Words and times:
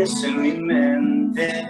En 0.00 0.40
mi 0.40 0.52
mente, 0.52 1.68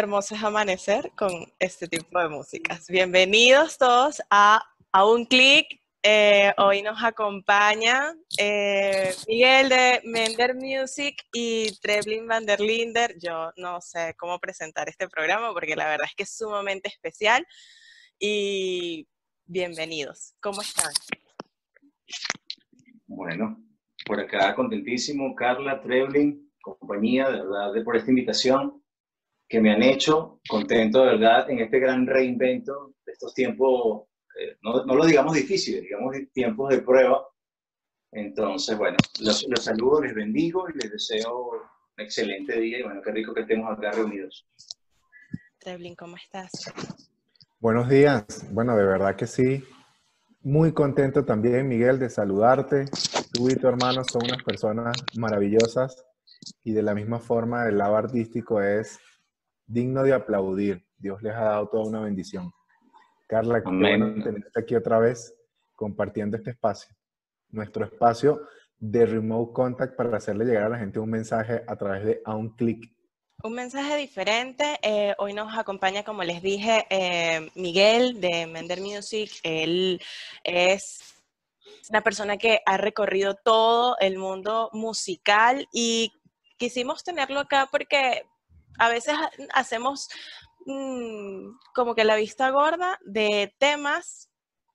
hermoso 0.00 0.34
es 0.34 0.42
amanecer 0.42 1.12
con 1.14 1.30
este 1.58 1.86
tipo 1.86 2.18
de 2.18 2.30
músicas. 2.30 2.86
Bienvenidos 2.88 3.76
todos 3.76 4.22
a, 4.30 4.62
a 4.92 5.04
un 5.04 5.26
clic. 5.26 5.78
Eh, 6.02 6.54
hoy 6.56 6.80
nos 6.80 7.04
acompaña 7.04 8.14
eh, 8.38 9.14
Miguel 9.28 9.68
de 9.68 10.00
Mender 10.04 10.54
Music 10.54 11.22
y 11.34 11.78
Treblin 11.82 12.26
van 12.26 12.46
der 12.46 12.62
Linder. 12.62 13.14
Yo 13.18 13.52
no 13.58 13.82
sé 13.82 14.14
cómo 14.18 14.38
presentar 14.38 14.88
este 14.88 15.06
programa 15.06 15.52
porque 15.52 15.76
la 15.76 15.84
verdad 15.84 16.06
es 16.06 16.14
que 16.14 16.22
es 16.22 16.34
sumamente 16.34 16.88
especial. 16.88 17.46
Y 18.18 19.06
bienvenidos. 19.44 20.34
¿Cómo 20.40 20.62
están? 20.62 20.94
Bueno, 23.06 23.62
por 24.06 24.18
acá 24.18 24.54
contentísimo, 24.54 25.34
Carla, 25.34 25.82
Treblin, 25.82 26.50
compañía, 26.62 27.28
de 27.28 27.42
verdad, 27.42 27.74
de 27.74 27.82
por 27.82 27.96
esta 27.98 28.08
invitación 28.08 28.79
que 29.50 29.60
me 29.60 29.72
han 29.72 29.82
hecho 29.82 30.40
contento, 30.48 31.00
de 31.00 31.06
verdad, 31.06 31.50
en 31.50 31.58
este 31.58 31.80
gran 31.80 32.06
reinvento 32.06 32.94
de 33.04 33.12
estos 33.12 33.34
tiempos, 33.34 34.04
eh, 34.40 34.56
no, 34.62 34.84
no, 34.84 34.94
lo 34.94 35.04
digamos 35.04 35.34
difíciles, 35.34 35.82
digamos 35.82 36.14
tiempos 36.32 36.70
de 36.70 36.82
prueba. 36.82 37.26
Entonces, 38.12 38.78
bueno, 38.78 38.96
los, 39.20 39.44
los, 39.48 39.64
saludo, 39.64 40.02
les 40.02 40.14
bendigo 40.14 40.66
y 40.68 40.78
les 40.78 40.92
deseo 40.92 41.48
un 41.48 41.60
excelente 42.04 42.60
día 42.60 42.78
y 42.78 42.82
bueno, 42.84 43.02
qué 43.02 43.10
rico 43.10 43.34
que 43.34 43.40
estemos 43.40 43.76
acá 43.76 43.90
reunidos. 43.90 44.46
Treblin, 45.58 45.96
¿cómo 45.96 46.14
estás? 46.14 46.52
Buenos 47.58 47.88
días. 47.88 48.46
Bueno, 48.52 48.76
de 48.76 48.84
verdad 48.84 49.16
que 49.16 49.26
sí. 49.26 49.64
Muy 50.42 50.72
contento 50.72 51.24
también, 51.24 51.66
Miguel, 51.66 51.98
de 51.98 52.08
saludarte. 52.08 52.84
Tú 53.32 53.50
y 53.50 53.56
tu 53.56 53.66
hermano 53.66 54.04
son 54.04 54.22
unas 54.24 54.44
personas 54.44 54.96
maravillosas 55.16 56.06
y 56.62 56.72
de 56.72 56.82
la 56.82 56.94
misma 56.94 57.18
forma 57.18 57.68
el 57.68 57.78
lado 57.78 57.96
artístico 57.96 58.62
es 58.62 59.00
digno 59.70 60.02
de 60.02 60.12
aplaudir. 60.12 60.84
Dios 60.98 61.22
les 61.22 61.32
ha 61.34 61.44
dado 61.44 61.68
toda 61.68 61.84
una 61.84 62.00
bendición. 62.00 62.52
Carla, 63.26 63.62
qué 63.62 63.70
bueno 63.70 64.12
tenerte 64.22 64.60
aquí 64.60 64.74
otra 64.74 64.98
vez 64.98 65.34
compartiendo 65.76 66.36
este 66.36 66.50
espacio. 66.50 66.94
Nuestro 67.50 67.84
espacio 67.84 68.42
de 68.78 69.06
remote 69.06 69.52
contact 69.52 69.96
para 69.96 70.16
hacerle 70.16 70.44
llegar 70.44 70.64
a 70.64 70.68
la 70.70 70.78
gente 70.78 70.98
un 70.98 71.10
mensaje 71.10 71.62
a 71.66 71.76
través 71.76 72.04
de 72.04 72.22
a 72.24 72.34
un 72.34 72.50
clic. 72.56 72.92
Un 73.42 73.54
mensaje 73.54 73.96
diferente. 73.96 74.78
Eh, 74.82 75.14
hoy 75.18 75.32
nos 75.32 75.56
acompaña, 75.56 76.02
como 76.02 76.24
les 76.24 76.42
dije, 76.42 76.86
eh, 76.90 77.50
Miguel 77.54 78.20
de 78.20 78.46
Mender 78.46 78.80
Music. 78.80 79.30
Él 79.42 80.00
es 80.44 80.98
una 81.88 82.02
persona 82.02 82.36
que 82.36 82.60
ha 82.66 82.76
recorrido 82.76 83.36
todo 83.36 83.96
el 84.00 84.18
mundo 84.18 84.68
musical 84.72 85.66
y 85.72 86.12
quisimos 86.58 87.02
tenerlo 87.04 87.40
acá 87.40 87.68
porque 87.70 88.26
a 88.80 88.88
veces 88.88 89.14
hacemos 89.52 90.08
mm, 90.66 91.50
como 91.74 91.94
que 91.94 92.04
la 92.04 92.16
vista 92.16 92.50
gorda 92.50 92.98
de 93.04 93.54
temas 93.58 94.30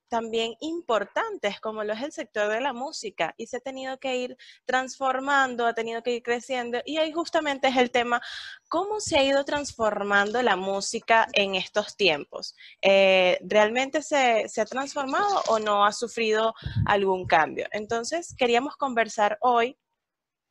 también 0.07 0.53
importantes 0.59 1.59
como 1.59 1.83
lo 1.83 1.93
es 1.93 2.03
el 2.03 2.11
sector 2.11 2.47
de 2.51 2.61
la 2.61 2.71
música 2.71 3.33
y 3.38 3.47
se 3.47 3.57
ha 3.57 3.59
tenido 3.59 3.97
que 3.97 4.16
ir 4.16 4.38
transformando, 4.66 5.66
ha 5.66 5.73
tenido 5.73 6.03
que 6.03 6.17
ir 6.17 6.23
creciendo 6.23 6.79
y 6.85 6.97
ahí 6.97 7.11
justamente 7.11 7.67
es 7.67 7.77
el 7.77 7.89
tema, 7.89 8.21
¿cómo 8.69 8.99
se 8.99 9.17
ha 9.17 9.23
ido 9.23 9.43
transformando 9.43 10.41
la 10.43 10.55
música 10.55 11.27
en 11.33 11.55
estos 11.55 11.97
tiempos? 11.97 12.55
Eh, 12.83 13.39
¿Realmente 13.41 14.03
se, 14.03 14.47
se 14.47 14.61
ha 14.61 14.66
transformado 14.66 15.41
o 15.47 15.57
no 15.57 15.83
ha 15.83 15.91
sufrido 15.91 16.53
algún 16.85 17.25
cambio? 17.25 17.67
Entonces 17.72 18.35
queríamos 18.37 18.77
conversar 18.77 19.39
hoy 19.41 19.77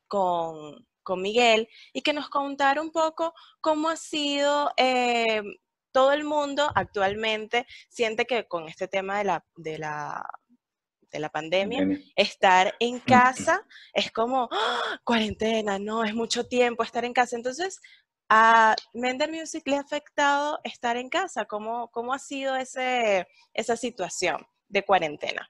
con, 0.07 0.85
con 1.05 1.21
Miguel 1.21 1.69
y 1.93 2.01
que 2.01 2.11
nos 2.11 2.27
contara 2.29 2.81
un 2.81 2.91
poco 2.91 3.33
cómo 3.61 3.87
ha 3.87 3.95
sido 3.95 4.73
eh, 4.75 5.41
todo 5.93 6.11
el 6.11 6.25
mundo 6.25 6.69
actualmente 6.75 7.65
siente 7.87 8.25
que 8.25 8.45
con 8.45 8.67
este 8.67 8.89
tema 8.89 9.19
de 9.19 9.23
la, 9.23 9.45
de 9.55 9.77
la, 9.77 10.27
de 11.09 11.19
la 11.19 11.29
pandemia, 11.29 11.87
estar 12.17 12.75
en 12.81 12.99
casa 12.99 13.65
es 13.93 14.11
como 14.11 14.49
¡ah! 14.51 14.99
cuarentena, 15.05 15.79
no, 15.79 16.03
es 16.03 16.13
mucho 16.13 16.45
tiempo 16.45 16.83
estar 16.83 17.05
en 17.05 17.13
casa. 17.13 17.37
Entonces, 17.37 17.79
a 18.27 18.75
Mender 18.93 19.31
Music 19.31 19.63
le 19.67 19.77
ha 19.77 19.81
afectado 19.81 20.59
estar 20.65 20.97
en 20.97 21.07
casa. 21.07 21.45
¿Cómo, 21.45 21.89
cómo 21.91 22.13
ha 22.13 22.19
sido 22.19 22.57
ese, 22.57 23.25
esa 23.53 23.77
situación 23.77 24.45
de 24.67 24.83
cuarentena? 24.83 25.49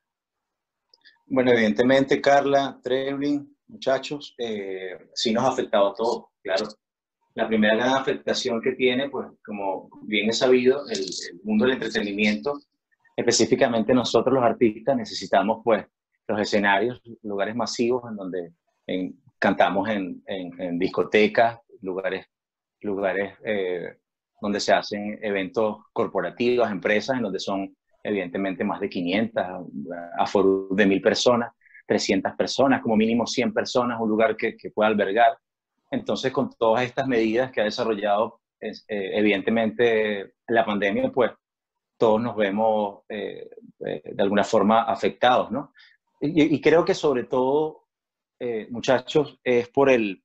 Bueno, 1.25 1.51
evidentemente, 1.51 2.21
Carla, 2.21 2.79
Trevlin, 2.83 3.54
muchachos, 3.67 4.35
eh, 4.37 5.09
sí 5.13 5.33
nos 5.33 5.43
ha 5.43 5.49
afectado 5.49 5.89
a 5.89 5.93
todos, 5.93 6.25
claro. 6.41 6.67
La 7.33 7.47
primera 7.47 7.75
gran 7.75 7.93
afectación 7.95 8.61
que 8.61 8.73
tiene, 8.73 9.09
pues 9.09 9.27
como 9.45 9.89
bien 10.03 10.29
es 10.29 10.37
sabido, 10.37 10.87
el, 10.89 11.05
mundo 11.43 11.65
del 11.65 11.73
entretenimiento, 11.73 12.59
específicamente 13.15 13.93
nosotros 13.93 14.33
los 14.35 14.43
artistas 14.43 14.95
necesitamos 14.95 15.61
pues 15.63 15.85
los 16.27 16.39
escenarios, 16.39 17.01
lugares 17.23 17.55
masivos 17.55 18.03
en 18.09 18.15
donde 18.15 18.53
cantamos 19.37 19.89
en, 19.89 20.23
en, 20.27 20.79
discotecas, 20.79 21.59
lugares, 21.81 22.25
lugares 22.81 23.33
eh, 23.43 23.97
donde 24.41 24.59
se 24.59 24.73
hacen 24.73 25.19
eventos 25.21 25.77
corporativos, 25.91 26.69
empresas, 26.69 27.17
en 27.17 27.23
donde 27.23 27.39
son 27.39 27.75
evidentemente 28.03 28.63
más 28.63 28.79
de 28.79 28.89
500, 28.89 29.43
a 29.43 30.31
de 30.71 30.85
mil 30.85 31.01
personas. 31.01 31.51
300 31.85 32.33
personas, 32.33 32.81
como 32.81 32.95
mínimo 32.95 33.27
100 33.27 33.53
personas, 33.53 33.99
un 33.99 34.09
lugar 34.09 34.35
que, 34.35 34.55
que 34.55 34.71
pueda 34.71 34.89
albergar. 34.89 35.37
Entonces, 35.91 36.31
con 36.31 36.49
todas 36.57 36.83
estas 36.83 37.07
medidas 37.07 37.51
que 37.51 37.61
ha 37.61 37.65
desarrollado, 37.65 38.41
eh, 38.59 38.71
evidentemente, 38.87 40.33
la 40.47 40.65
pandemia, 40.65 41.11
pues 41.11 41.31
todos 41.97 42.21
nos 42.21 42.35
vemos 42.35 43.03
eh, 43.09 43.49
eh, 43.85 44.01
de 44.03 44.23
alguna 44.23 44.43
forma 44.43 44.83
afectados, 44.83 45.51
¿no? 45.51 45.73
Y, 46.21 46.59
creo 46.61 46.83
que 46.83 46.95
sobre 46.95 47.25
todo, 47.25 47.83
muchachos, 48.69 49.39
es 49.43 49.67
por 49.69 49.89
el, 49.89 50.23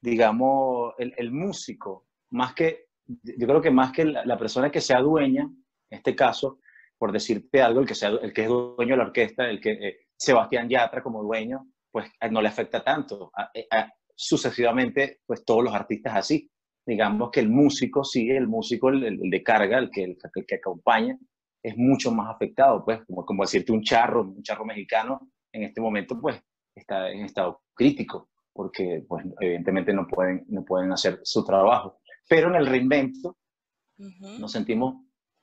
digamos, 0.00 0.94
el, 0.98 1.32
músico, 1.32 2.06
más 2.30 2.54
que, 2.54 2.86
yo 3.06 3.46
creo 3.46 3.60
que 3.60 3.70
más 3.70 3.92
que 3.92 4.04
la, 4.04 4.38
persona 4.38 4.70
que 4.70 4.80
sea 4.80 5.00
dueña, 5.00 5.42
en 5.42 5.98
este 5.98 6.14
caso, 6.14 6.60
por 6.96 7.10
decirte 7.10 7.60
algo, 7.60 7.80
el 7.80 7.86
que, 7.86 7.94
sea, 7.94 8.10
el 8.10 8.32
que 8.32 8.42
es 8.42 8.48
dueño 8.48 8.92
de 8.92 8.96
la 8.98 9.04
orquesta, 9.04 9.48
el 9.50 9.60
que 9.60 10.01
Sebastián 10.22 10.68
Yatra 10.68 11.02
como 11.02 11.22
dueño, 11.22 11.66
pues 11.90 12.06
no 12.30 12.40
le 12.40 12.48
afecta 12.48 12.84
tanto. 12.84 13.32
Eh, 13.54 13.66
sucesivamente, 14.14 15.20
pues 15.26 15.44
todos 15.44 15.64
los 15.64 15.74
artistas 15.74 16.14
así. 16.14 16.48
Digamos 16.86 17.30
que 17.30 17.40
el 17.40 17.48
músico, 17.48 18.04
sí, 18.04 18.30
el 18.30 18.46
músico, 18.46 18.90
el, 18.90 19.18
de 19.18 19.42
carga, 19.42 19.78
el 19.78 19.90
que, 19.90 20.04
el, 20.04 20.16
que 20.46 20.54
acompaña, 20.54 21.18
es 21.62 21.76
mucho 21.76 22.12
más 22.12 22.32
afectado, 22.32 22.84
pues, 22.84 23.00
como, 23.06 23.24
como 23.24 23.42
decirte 23.42 23.72
un 23.72 23.82
charro, 23.82 24.22
un 24.22 24.42
charro 24.42 24.64
mexicano, 24.64 25.28
en 25.52 25.64
este 25.64 25.80
momento, 25.80 26.20
pues, 26.20 26.40
está 26.74 27.10
en 27.10 27.24
estado 27.24 27.62
crítico, 27.74 28.30
porque 28.52 29.04
pues, 29.08 29.24
evidentemente 29.40 29.92
no 29.92 30.06
pueden, 30.06 30.44
no 30.48 30.64
pueden 30.64 30.92
hacer 30.92 31.20
su 31.24 31.44
trabajo. 31.44 32.00
Pero 32.28 32.48
en 32.48 32.56
el 32.56 32.66
reinvento 32.66 33.36
nos 34.38 34.52
sentimos 34.52 34.96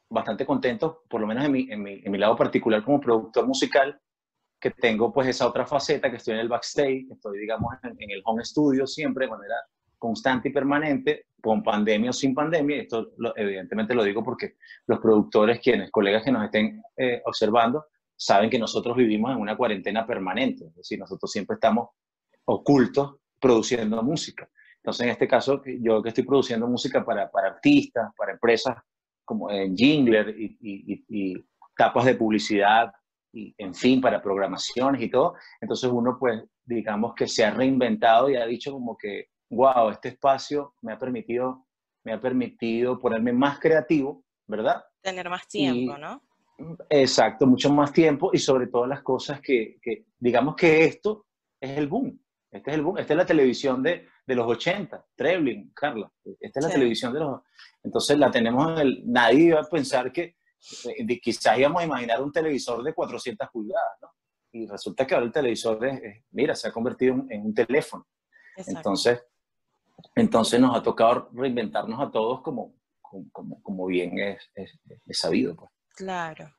bastante 0.09 0.45
contentos, 0.45 0.97
por 1.09 1.21
lo 1.21 1.27
menos 1.27 1.45
en 1.45 1.51
mi, 1.51 1.67
en, 1.69 1.83
mi, 1.83 2.01
en 2.03 2.11
mi, 2.11 2.17
lado 2.17 2.35
particular 2.35 2.83
como 2.83 2.99
productor 2.99 3.47
musical, 3.47 3.99
que 4.59 4.71
tengo 4.71 5.13
pues 5.13 5.27
esa 5.27 5.47
otra 5.47 5.65
faceta, 5.65 6.09
que 6.09 6.17
estoy 6.17 6.33
en 6.33 6.41
el 6.41 6.49
backstage, 6.49 7.07
que 7.07 7.13
estoy 7.13 7.39
digamos 7.39 7.73
en, 7.83 7.95
en, 7.99 8.11
el 8.11 8.21
home 8.25 8.43
studio 8.43 8.85
siempre 8.85 9.25
de 9.25 9.31
manera 9.31 9.55
constante 9.97 10.49
y 10.49 10.51
permanente, 10.51 11.27
con 11.41 11.61
pandemia 11.63 12.09
o 12.09 12.13
sin 12.13 12.33
pandemia, 12.33 12.77
esto 12.77 13.11
lo, 13.17 13.35
evidentemente 13.37 13.93
lo 13.93 14.03
digo 14.03 14.23
porque 14.23 14.55
los 14.87 14.99
productores, 14.99 15.59
quienes, 15.59 15.91
colegas 15.91 16.23
que 16.23 16.31
nos 16.31 16.43
estén 16.43 16.81
eh, 16.97 17.21
observando, 17.25 17.85
saben 18.15 18.49
que 18.49 18.59
nosotros 18.59 18.97
vivimos 18.97 19.31
en 19.31 19.37
una 19.37 19.55
cuarentena 19.55 20.05
permanente, 20.05 20.65
es 20.65 20.75
decir, 20.75 20.99
nosotros 20.99 21.31
siempre 21.31 21.55
estamos 21.55 21.89
ocultos 22.45 23.15
produciendo 23.39 24.01
música. 24.03 24.49
Entonces, 24.77 25.05
en 25.05 25.11
este 25.11 25.27
caso, 25.27 25.61
yo 25.81 26.01
que 26.01 26.09
estoy 26.09 26.23
produciendo 26.23 26.67
música 26.67 27.05
para, 27.05 27.29
para 27.29 27.49
artistas, 27.49 28.11
para 28.17 28.33
empresas 28.33 28.77
como 29.23 29.51
en 29.51 29.75
Jingler 29.75 30.35
y, 30.37 30.57
y, 30.59 31.05
y, 31.07 31.45
tapas 31.77 32.03
de 32.05 32.15
publicidad, 32.15 32.91
y 33.31 33.53
en 33.57 33.73
fin, 33.73 34.01
para 34.01 34.21
programaciones 34.21 35.01
y 35.01 35.09
todo, 35.09 35.35
entonces 35.61 35.89
uno 35.91 36.17
pues 36.19 36.43
digamos 36.65 37.13
que 37.15 37.27
se 37.27 37.43
ha 37.43 37.51
reinventado 37.51 38.29
y 38.29 38.35
ha 38.35 38.45
dicho 38.45 38.71
como 38.71 38.97
que, 38.97 39.29
wow, 39.49 39.89
este 39.89 40.09
espacio 40.09 40.75
me 40.81 40.93
ha 40.93 40.99
permitido, 40.99 41.65
me 42.03 42.13
ha 42.13 42.21
permitido 42.21 42.99
ponerme 42.99 43.33
más 43.33 43.59
creativo, 43.59 44.23
¿verdad? 44.47 44.83
Tener 45.01 45.29
más 45.29 45.47
tiempo, 45.47 45.97
¿no? 45.97 46.21
Exacto, 46.89 47.47
mucho 47.47 47.71
más 47.71 47.93
tiempo 47.93 48.31
y 48.33 48.37
sobre 48.37 48.67
todo 48.67 48.85
las 48.85 49.01
cosas 49.01 49.39
que, 49.41 49.77
que, 49.81 50.05
digamos 50.17 50.55
que 50.55 50.83
esto 50.85 51.25
es 51.59 51.77
el 51.77 51.87
boom. 51.87 52.19
Este 52.51 52.71
es 52.71 52.77
el 52.77 52.83
boom, 52.83 52.97
esta 52.97 53.13
es 53.13 53.17
la 53.17 53.25
televisión 53.25 53.83
de, 53.83 54.07
de 54.25 54.35
los 54.35 54.47
80, 54.47 55.05
Trebling, 55.15 55.71
Carla. 55.73 56.11
Esta 56.39 56.59
es 56.59 56.63
la 56.63 56.69
sí. 56.69 56.75
televisión 56.75 57.13
de 57.13 57.19
los... 57.19 57.41
Entonces 57.83 58.17
la 58.17 58.31
tenemos 58.31 58.71
en 58.71 58.77
el... 58.79 59.03
Nadie 59.05 59.45
iba 59.45 59.59
a 59.59 59.63
pensar 59.63 60.11
que 60.11 60.35
quizás 61.21 61.57
íbamos 61.57 61.81
a 61.81 61.85
imaginar 61.85 62.21
un 62.21 62.31
televisor 62.31 62.83
de 62.83 62.93
400 62.93 63.49
pulgadas, 63.49 63.97
¿no? 64.01 64.09
Y 64.51 64.65
resulta 64.67 65.05
que 65.05 65.13
ahora 65.13 65.27
el 65.27 65.31
televisor, 65.31 65.85
es, 65.85 66.01
es, 66.01 66.23
mira, 66.31 66.55
se 66.55 66.67
ha 66.67 66.71
convertido 66.71 67.23
en, 67.29 67.45
un 67.45 67.53
teléfono. 67.53 68.07
Exacto. 68.57 68.79
Entonces, 68.79 69.23
entonces 70.15 70.59
nos 70.59 70.75
ha 70.75 70.81
tocado 70.81 71.29
reinventarnos 71.33 71.99
a 71.99 72.09
todos 72.11 72.41
como, 72.41 72.75
como, 73.01 73.61
como 73.61 73.85
bien 73.85 74.17
es, 74.17 74.49
es, 74.55 74.79
es 75.05 75.19
sabido. 75.19 75.55
Pues. 75.55 75.71
Claro. 75.95 76.51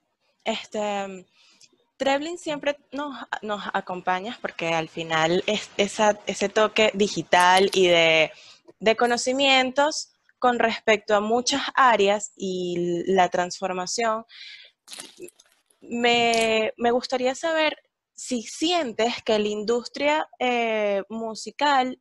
Este, 0.44 1.26
Trebling 1.96 2.38
siempre 2.38 2.78
nos, 2.92 3.14
nos 3.42 3.62
acompañas 3.72 4.38
porque 4.38 4.72
al 4.72 4.88
final 4.88 5.44
es 5.46 5.70
esa, 5.76 6.18
ese 6.26 6.48
toque 6.48 6.90
digital 6.94 7.70
y 7.74 7.88
de, 7.88 8.32
de 8.78 8.96
conocimientos 8.96 10.09
con 10.40 10.58
respecto 10.58 11.14
a 11.14 11.20
muchas 11.20 11.62
áreas 11.74 12.32
y 12.36 13.04
la 13.06 13.28
transformación. 13.28 14.24
Me, 15.80 16.72
me 16.76 16.90
gustaría 16.90 17.34
saber 17.36 17.76
si 18.12 18.42
sientes 18.42 19.22
que 19.22 19.38
la 19.38 19.48
industria 19.48 20.28
eh, 20.38 21.02
musical 21.08 22.00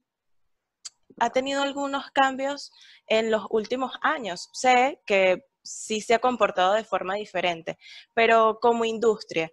ha 1.18 1.30
tenido 1.30 1.62
algunos 1.62 2.12
cambios 2.12 2.72
en 3.08 3.30
los 3.30 3.46
últimos 3.50 3.94
años. 4.02 4.50
Sé 4.54 5.02
que 5.06 5.46
sí 5.64 6.02
se 6.02 6.16
ha 6.16 6.20
comportado 6.20 6.74
de 6.74 6.84
forma 6.84 7.16
diferente, 7.16 7.78
pero 8.14 8.60
como 8.62 8.86
industria, 8.86 9.52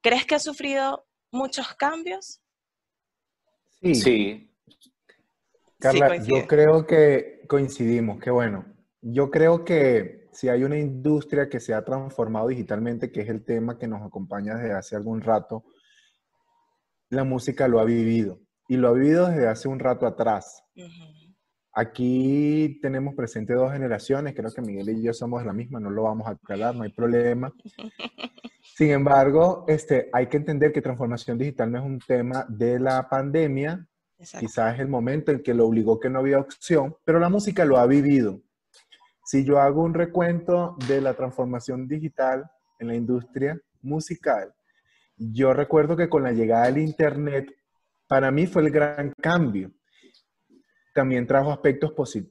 ¿crees 0.00 0.26
que 0.26 0.34
ha 0.34 0.40
sufrido 0.40 1.06
muchos 1.30 1.74
cambios? 1.74 2.40
Sí. 3.80 3.94
sí. 3.94 4.53
Carla, 5.84 6.22
sí, 6.22 6.30
yo 6.30 6.46
creo 6.46 6.86
que 6.86 7.42
coincidimos, 7.48 8.20
que 8.20 8.30
bueno, 8.30 8.64
yo 9.00 9.30
creo 9.30 9.64
que 9.64 10.28
si 10.32 10.48
hay 10.48 10.64
una 10.64 10.78
industria 10.78 11.48
que 11.48 11.60
se 11.60 11.74
ha 11.74 11.84
transformado 11.84 12.48
digitalmente, 12.48 13.12
que 13.12 13.20
es 13.20 13.28
el 13.28 13.44
tema 13.44 13.78
que 13.78 13.86
nos 13.86 14.02
acompaña 14.02 14.56
desde 14.56 14.72
hace 14.72 14.96
algún 14.96 15.20
rato, 15.20 15.64
la 17.10 17.24
música 17.24 17.68
lo 17.68 17.80
ha 17.80 17.84
vivido 17.84 18.40
y 18.66 18.76
lo 18.76 18.88
ha 18.88 18.92
vivido 18.92 19.28
desde 19.28 19.46
hace 19.46 19.68
un 19.68 19.78
rato 19.78 20.06
atrás. 20.06 20.64
Uh 20.74 20.80
-huh. 20.80 21.24
Aquí 21.76 22.78
tenemos 22.80 23.16
presente 23.16 23.52
dos 23.52 23.72
generaciones, 23.72 24.34
creo 24.34 24.52
que 24.52 24.62
Miguel 24.62 24.90
y 24.90 25.02
yo 25.02 25.12
somos 25.12 25.40
de 25.40 25.46
la 25.46 25.52
misma, 25.52 25.80
no 25.80 25.90
lo 25.90 26.04
vamos 26.04 26.28
a 26.28 26.30
aclarar, 26.30 26.74
no 26.74 26.84
hay 26.84 26.92
problema. 26.92 27.52
Sin 28.76 28.90
embargo, 28.92 29.64
este, 29.66 30.08
hay 30.12 30.28
que 30.28 30.36
entender 30.36 30.72
que 30.72 30.80
transformación 30.80 31.36
digital 31.36 31.72
no 31.72 31.78
es 31.78 31.84
un 31.84 31.98
tema 31.98 32.46
de 32.48 32.78
la 32.78 33.08
pandemia, 33.08 33.86
Exacto. 34.18 34.46
quizás 34.46 34.74
es 34.74 34.80
el 34.80 34.88
momento 34.88 35.32
en 35.32 35.42
que 35.42 35.54
lo 35.54 35.66
obligó 35.66 35.98
que 35.98 36.08
no 36.08 36.20
había 36.20 36.38
opción, 36.38 36.96
pero 37.04 37.18
la 37.18 37.28
música 37.28 37.64
lo 37.64 37.78
ha 37.78 37.86
vivido. 37.86 38.40
Si 39.24 39.44
yo 39.44 39.58
hago 39.58 39.82
un 39.82 39.94
recuento 39.94 40.76
de 40.86 41.00
la 41.00 41.14
transformación 41.14 41.88
digital 41.88 42.50
en 42.78 42.88
la 42.88 42.94
industria 42.94 43.58
musical, 43.82 44.54
yo 45.16 45.52
recuerdo 45.52 45.96
que 45.96 46.08
con 46.08 46.22
la 46.22 46.32
llegada 46.32 46.66
del 46.66 46.78
Internet, 46.78 47.54
para 48.06 48.30
mí 48.30 48.46
fue 48.46 48.62
el 48.62 48.70
gran 48.70 49.12
cambio 49.20 49.72
también 50.94 51.26
trajo 51.26 51.50
aspectos 51.50 51.92
posit 51.92 52.30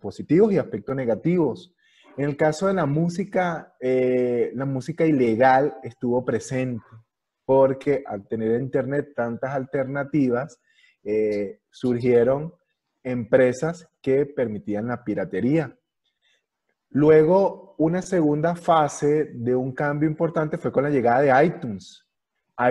positivos 0.00 0.52
y 0.52 0.58
aspectos 0.58 0.96
negativos. 0.96 1.74
En 2.16 2.24
el 2.24 2.36
caso 2.36 2.66
de 2.66 2.74
la 2.74 2.86
música, 2.86 3.74
eh, 3.78 4.50
la 4.54 4.64
música 4.64 5.04
ilegal 5.06 5.76
estuvo 5.82 6.24
presente 6.24 6.84
porque 7.44 8.02
al 8.06 8.26
tener 8.26 8.52
en 8.52 8.62
Internet 8.62 9.12
tantas 9.14 9.54
alternativas, 9.54 10.58
eh, 11.04 11.60
surgieron 11.70 12.54
empresas 13.02 13.88
que 14.00 14.26
permitían 14.26 14.86
la 14.86 15.04
piratería. 15.04 15.76
Luego, 16.90 17.74
una 17.78 18.02
segunda 18.02 18.54
fase 18.54 19.30
de 19.34 19.54
un 19.54 19.72
cambio 19.72 20.08
importante 20.08 20.58
fue 20.58 20.70
con 20.70 20.84
la 20.84 20.90
llegada 20.90 21.20
de 21.20 21.46
iTunes. 21.46 22.06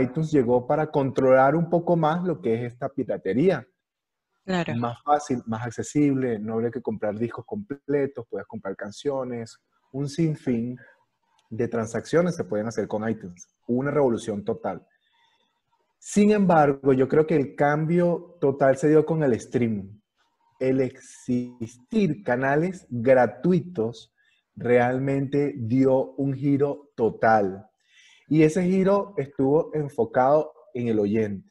iTunes 0.01 0.31
llegó 0.31 0.67
para 0.67 0.91
controlar 0.91 1.55
un 1.55 1.69
poco 1.69 1.95
más 1.97 2.23
lo 2.23 2.39
que 2.39 2.53
es 2.53 2.73
esta 2.73 2.89
piratería. 2.89 3.67
Claro. 4.45 4.75
Más 4.75 5.01
fácil, 5.03 5.41
más 5.45 5.65
accesible, 5.65 6.39
no 6.39 6.53
habría 6.53 6.71
que 6.71 6.81
comprar 6.81 7.17
discos 7.17 7.45
completos, 7.45 8.25
puedes 8.29 8.47
comprar 8.47 8.75
canciones, 8.75 9.57
un 9.91 10.07
sinfín 10.07 10.77
de 11.49 11.67
transacciones 11.67 12.35
se 12.35 12.45
pueden 12.45 12.67
hacer 12.67 12.87
con 12.87 13.07
iTunes. 13.07 13.47
Una 13.67 13.91
revolución 13.91 14.43
total. 14.43 14.85
Sin 16.03 16.31
embargo, 16.31 16.93
yo 16.93 17.07
creo 17.07 17.27
que 17.27 17.35
el 17.35 17.55
cambio 17.55 18.35
total 18.41 18.75
se 18.75 18.89
dio 18.89 19.05
con 19.05 19.21
el 19.21 19.33
streaming. 19.33 19.99
El 20.59 20.81
existir 20.81 22.23
canales 22.23 22.87
gratuitos 22.89 24.11
realmente 24.55 25.53
dio 25.55 26.13
un 26.13 26.33
giro 26.33 26.89
total. 26.95 27.67
Y 28.27 28.41
ese 28.41 28.63
giro 28.63 29.13
estuvo 29.15 29.69
enfocado 29.75 30.51
en 30.73 30.87
el 30.87 30.97
oyente. 30.97 31.47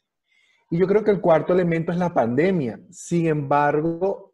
Y 0.69 0.79
yo 0.79 0.89
creo 0.89 1.05
que 1.05 1.13
el 1.13 1.21
cuarto 1.21 1.53
elemento 1.53 1.93
es 1.93 1.99
la 1.99 2.13
pandemia. 2.13 2.81
Sin 2.91 3.29
embargo, 3.29 4.33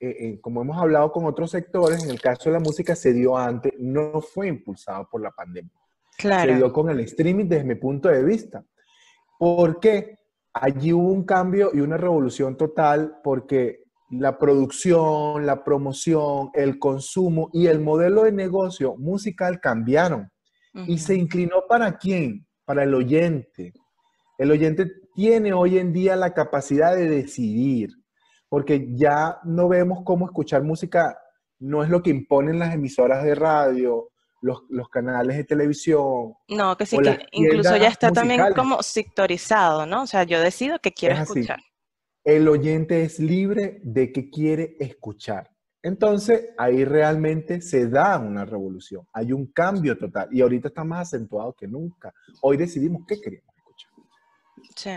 eh, 0.00 0.16
eh, 0.20 0.40
como 0.40 0.62
hemos 0.62 0.78
hablado 0.78 1.12
con 1.12 1.26
otros 1.26 1.50
sectores, 1.50 2.02
en 2.02 2.08
el 2.08 2.18
caso 2.18 2.48
de 2.48 2.54
la 2.54 2.60
música 2.60 2.96
se 2.96 3.12
dio 3.12 3.36
antes, 3.36 3.74
no 3.78 4.22
fue 4.22 4.48
impulsado 4.48 5.06
por 5.10 5.20
la 5.20 5.32
pandemia. 5.32 5.70
Claro. 6.16 6.52
Se 6.52 6.56
dio 6.56 6.72
con 6.72 6.88
el 6.88 7.00
streaming 7.00 7.44
desde 7.44 7.64
mi 7.64 7.74
punto 7.74 8.08
de 8.08 8.24
vista. 8.24 8.64
¿Por 9.40 9.80
qué? 9.80 10.18
Allí 10.52 10.92
hubo 10.92 11.10
un 11.10 11.24
cambio 11.24 11.70
y 11.72 11.80
una 11.80 11.96
revolución 11.96 12.58
total 12.58 13.20
porque 13.24 13.84
la 14.10 14.36
producción, 14.36 15.46
la 15.46 15.64
promoción, 15.64 16.50
el 16.52 16.78
consumo 16.78 17.48
y 17.50 17.66
el 17.68 17.80
modelo 17.80 18.24
de 18.24 18.32
negocio 18.32 18.96
musical 18.98 19.58
cambiaron. 19.58 20.30
Uh 20.74 20.80
-huh. 20.80 20.84
Y 20.88 20.98
se 20.98 21.14
inclinó 21.14 21.62
para 21.66 21.96
quién? 21.96 22.46
Para 22.66 22.82
el 22.82 22.94
oyente. 22.94 23.72
El 24.36 24.50
oyente 24.50 24.92
tiene 25.14 25.54
hoy 25.54 25.78
en 25.78 25.94
día 25.94 26.16
la 26.16 26.34
capacidad 26.34 26.94
de 26.94 27.08
decidir, 27.08 27.88
porque 28.50 28.88
ya 28.94 29.38
no 29.44 29.68
vemos 29.68 30.00
cómo 30.04 30.26
escuchar 30.26 30.64
música, 30.64 31.16
no 31.58 31.82
es 31.82 31.88
lo 31.88 32.02
que 32.02 32.10
imponen 32.10 32.58
las 32.58 32.74
emisoras 32.74 33.24
de 33.24 33.34
radio, 33.34 34.09
los, 34.40 34.62
los 34.68 34.88
canales 34.88 35.36
de 35.36 35.44
televisión. 35.44 36.34
No, 36.48 36.76
que 36.76 36.86
sí, 36.86 36.98
que 36.98 37.26
incluso 37.32 37.76
ya 37.76 37.88
está 37.88 38.08
musicales. 38.08 38.36
también 38.38 38.54
como 38.54 38.82
sectorizado, 38.82 39.86
¿no? 39.86 40.02
O 40.02 40.06
sea, 40.06 40.24
yo 40.24 40.40
decido 40.40 40.78
que 40.80 40.92
quiero 40.92 41.16
escuchar. 41.16 41.60
El 42.24 42.48
oyente 42.48 43.02
es 43.02 43.18
libre 43.18 43.80
de 43.82 44.12
que 44.12 44.30
quiere 44.30 44.76
escuchar. 44.78 45.50
Entonces, 45.82 46.50
ahí 46.58 46.84
realmente 46.84 47.62
se 47.62 47.88
da 47.88 48.18
una 48.18 48.44
revolución, 48.44 49.06
hay 49.14 49.32
un 49.32 49.46
cambio 49.46 49.96
total 49.96 50.28
y 50.30 50.42
ahorita 50.42 50.68
está 50.68 50.84
más 50.84 51.08
acentuado 51.08 51.54
que 51.54 51.66
nunca. 51.66 52.12
Hoy 52.42 52.58
decidimos 52.58 53.02
qué 53.08 53.18
queremos. 53.18 53.50
Sí. 54.76 54.90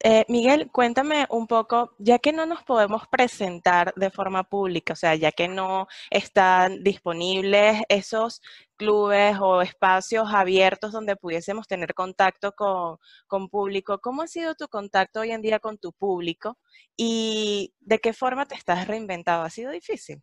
Eh, 0.00 0.24
Miguel, 0.28 0.70
cuéntame 0.70 1.26
un 1.30 1.48
poco, 1.48 1.94
ya 1.98 2.20
que 2.20 2.32
no 2.32 2.46
nos 2.46 2.62
podemos 2.62 3.02
presentar 3.08 3.92
de 3.96 4.10
forma 4.10 4.44
pública, 4.44 4.92
o 4.92 4.96
sea, 4.96 5.16
ya 5.16 5.32
que 5.32 5.48
no 5.48 5.88
están 6.10 6.84
disponibles 6.84 7.82
esos 7.88 8.40
clubes 8.76 9.36
o 9.40 9.60
espacios 9.60 10.28
abiertos 10.32 10.92
donde 10.92 11.16
pudiésemos 11.16 11.66
tener 11.66 11.94
contacto 11.94 12.52
con, 12.52 12.98
con, 13.26 13.48
público, 13.48 13.98
¿cómo 13.98 14.22
ha 14.22 14.28
sido 14.28 14.54
tu 14.54 14.68
contacto 14.68 15.20
hoy 15.20 15.32
en 15.32 15.42
día 15.42 15.58
con 15.58 15.78
tu 15.78 15.92
público 15.92 16.58
y 16.96 17.74
de 17.80 17.98
qué 17.98 18.12
forma 18.12 18.46
te 18.46 18.54
estás 18.54 18.86
reinventando? 18.86 19.44
¿Ha 19.44 19.50
sido 19.50 19.72
difícil? 19.72 20.22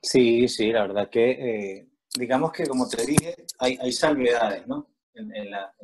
Sí, 0.00 0.46
sí, 0.48 0.72
la 0.72 0.82
verdad 0.82 1.10
que, 1.10 1.30
eh, 1.30 1.88
digamos 2.16 2.52
que 2.52 2.66
como 2.66 2.88
te 2.88 3.04
dije, 3.04 3.34
hay, 3.58 3.76
hay 3.80 3.92
salvedades, 3.92 4.66
¿no? 4.66 4.88
En, 5.14 5.50
la, 5.50 5.74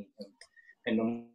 en, 0.84 1.00
un 1.00 1.31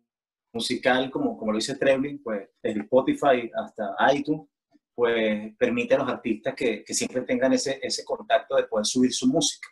musical, 0.57 1.09
como, 1.09 1.37
como 1.37 1.51
lo 1.51 1.57
dice 1.57 1.75
Trebling, 1.75 2.21
pues 2.23 2.49
desde 2.61 2.81
Spotify 2.81 3.49
hasta 3.55 3.95
iTunes, 4.13 4.47
pues 4.93 5.55
permite 5.57 5.95
a 5.95 5.99
los 5.99 6.09
artistas 6.09 6.55
que, 6.55 6.83
que, 6.83 6.93
siempre 6.93 7.21
tengan 7.21 7.53
ese, 7.53 7.79
ese 7.81 8.03
contacto 8.03 8.55
de 8.55 8.63
poder 8.63 8.85
subir 8.85 9.13
su 9.13 9.27
música. 9.27 9.69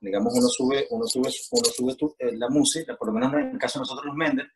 Digamos, 0.00 0.32
uno 0.34 0.48
sube, 0.48 0.86
uno 0.90 1.06
sube, 1.06 1.30
uno 1.50 1.64
sube 1.64 1.94
tu, 1.94 2.14
eh, 2.18 2.32
la 2.36 2.48
música, 2.48 2.96
por 2.96 3.08
lo 3.08 3.14
menos 3.14 3.32
en 3.34 3.50
el 3.50 3.58
caso 3.58 3.78
de 3.78 3.82
nosotros 3.82 4.06
los 4.06 4.16
Menders, 4.16 4.50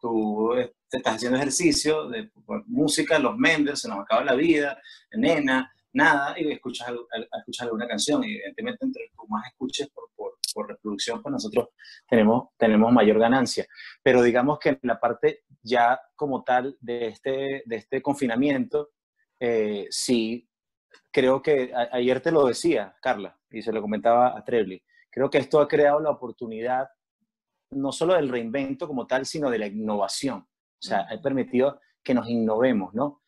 tú 0.00 0.52
te 0.90 0.98
estás 0.98 1.16
haciendo 1.16 1.38
ejercicio 1.38 2.08
de 2.08 2.30
pues, 2.44 2.62
música, 2.66 3.18
los 3.18 3.36
Menders, 3.36 3.80
se 3.80 3.88
nos 3.88 4.00
acaba 4.00 4.24
la 4.24 4.34
vida, 4.34 4.78
nena, 5.12 5.72
nada 5.96 6.38
y 6.38 6.52
escuchas, 6.52 6.88
escuchas 7.38 7.64
alguna 7.64 7.88
canción. 7.88 8.22
Y 8.22 8.34
evidentemente, 8.34 8.84
entre 8.84 9.10
tú 9.14 9.26
más 9.28 9.46
escuches 9.46 9.88
por, 9.88 10.10
por, 10.14 10.38
por, 10.54 10.68
reproducción, 10.68 11.22
pues 11.22 11.32
nosotros 11.32 11.68
tenemos, 12.08 12.50
tenemos 12.56 12.92
mayor 12.92 13.18
ganancia. 13.18 13.66
Pero 14.02 14.22
digamos 14.22 14.58
que 14.58 14.70
en 14.70 14.78
la 14.82 15.00
parte 15.00 15.44
ya 15.62 16.00
como 16.14 16.44
tal 16.44 16.76
de 16.80 17.08
este, 17.08 17.62
de 17.64 17.76
este 17.76 18.02
confinamiento, 18.02 18.90
eh, 19.40 19.86
sí, 19.90 20.48
creo 21.10 21.42
que 21.42 21.72
ayer 21.92 22.20
te 22.20 22.30
lo 22.30 22.46
decía, 22.46 22.94
Carla, 23.00 23.38
y 23.50 23.62
se 23.62 23.72
lo 23.72 23.80
comentaba 23.80 24.36
a 24.36 24.44
Trebly, 24.44 24.82
creo 25.10 25.30
que 25.30 25.38
esto 25.38 25.60
ha 25.60 25.68
creado 25.68 25.98
la 26.00 26.10
oportunidad 26.10 26.88
no 27.70 27.90
solo 27.90 28.14
del 28.14 28.28
reinvento 28.28 28.86
como 28.86 29.06
tal, 29.06 29.26
sino 29.26 29.50
de 29.50 29.58
la 29.58 29.66
innovación. 29.66 30.38
O 30.38 30.82
sea, 30.82 31.06
ha 31.10 31.20
permitido 31.20 31.80
que 32.02 32.14
nos 32.14 32.28
innovemos, 32.28 32.94
¿no? 32.94 33.22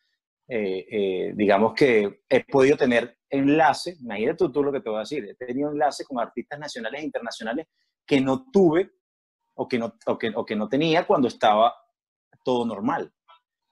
Eh, 0.51 0.87
eh, 0.91 1.33
digamos 1.37 1.75
que 1.75 2.23
he 2.27 2.45
podido 2.45 2.75
tener 2.79 3.19
enlace, 3.29 3.97
imagínate 4.01 4.39
tú, 4.39 4.51
tú, 4.51 4.63
lo 4.63 4.73
que 4.73 4.81
te 4.81 4.89
voy 4.89 4.97
a 4.97 5.01
decir, 5.01 5.23
he 5.27 5.35
tenido 5.35 5.71
enlace 5.71 6.05
con 6.05 6.19
artistas 6.19 6.59
nacionales 6.59 7.03
e 7.03 7.05
internacionales 7.05 7.67
que 8.07 8.19
no 8.23 8.51
tuve 8.51 8.91
o 9.57 9.69
que 9.69 9.79
no, 9.79 9.95
o 10.07 10.17
que, 10.17 10.33
o 10.35 10.47
que 10.47 10.57
no 10.57 10.67
tenía 10.67 11.07
cuando 11.07 11.29
estaba 11.29 11.75
todo 12.43 12.65
normal. 12.65 13.13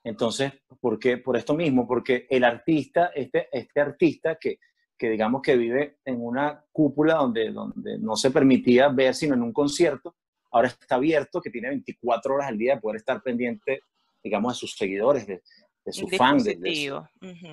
Entonces, 0.05 0.53
¿por 0.79 0.99
qué? 0.99 1.17
Por 1.17 1.39
esto 1.39 1.55
mismo, 1.55 1.89
porque 1.89 2.27
el 2.29 2.45
artista, 2.45 3.11
este, 3.15 3.49
este 3.51 3.81
artista 3.81 4.37
que, 4.37 4.59
que 4.99 5.09
digamos 5.09 5.41
que 5.41 5.57
vive 5.57 5.99
en 6.05 6.21
una 6.21 6.63
cúpula 6.73 7.15
donde, 7.15 7.53
donde 7.53 7.99
no 7.99 8.17
se 8.17 8.31
permitía 8.31 8.89
ver 8.89 9.15
sino 9.15 9.35
en 9.35 9.43
un 9.43 9.53
concierto, 9.53 10.15
ahora 10.53 10.69
está 10.69 10.97
abierto, 10.97 11.41
que 11.41 11.51
tiene 11.51 11.71
24 11.71 12.35
horas 12.35 12.49
al 12.49 12.59
día 12.59 12.75
de 12.75 12.81
poder 12.83 12.97
estar 12.97 13.23
pendiente, 13.23 13.81
digamos, 14.23 14.53
de 14.53 14.59
sus 14.59 14.77
seguidores, 14.77 15.27
de, 15.27 15.43
de 15.87 15.93
su 15.93 16.09
fan. 16.09 16.43
De, 16.43 16.59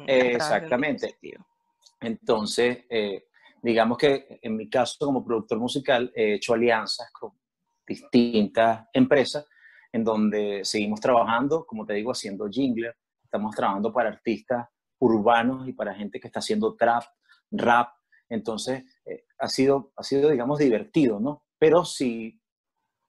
exactamente. 0.07 1.17
Entonces, 2.01 2.85
eh, 2.89 3.27
digamos 3.61 3.97
que 3.97 4.39
en 4.41 4.57
mi 4.57 4.69
caso 4.69 5.05
como 5.05 5.23
productor 5.23 5.59
musical 5.59 6.11
he 6.15 6.33
hecho 6.33 6.53
alianzas 6.53 7.11
con 7.11 7.31
distintas 7.87 8.87
empresas 8.91 9.45
en 9.91 10.03
donde 10.03 10.61
seguimos 10.65 10.99
trabajando, 10.99 11.65
como 11.65 11.85
te 11.85 11.93
digo, 11.93 12.11
haciendo 12.11 12.49
jingler, 12.49 12.97
estamos 13.23 13.55
trabajando 13.55 13.93
para 13.93 14.09
artistas 14.09 14.67
urbanos 14.99 15.67
y 15.67 15.73
para 15.73 15.93
gente 15.93 16.19
que 16.19 16.27
está 16.27 16.39
haciendo 16.39 16.75
trap, 16.75 17.03
rap, 17.51 17.89
entonces 18.29 18.83
eh, 19.05 19.25
ha, 19.37 19.47
sido, 19.47 19.91
ha 19.95 20.01
sido, 20.01 20.31
digamos, 20.31 20.57
divertido, 20.57 21.19
¿no? 21.19 21.45
Pero 21.59 21.85
sí, 21.85 22.41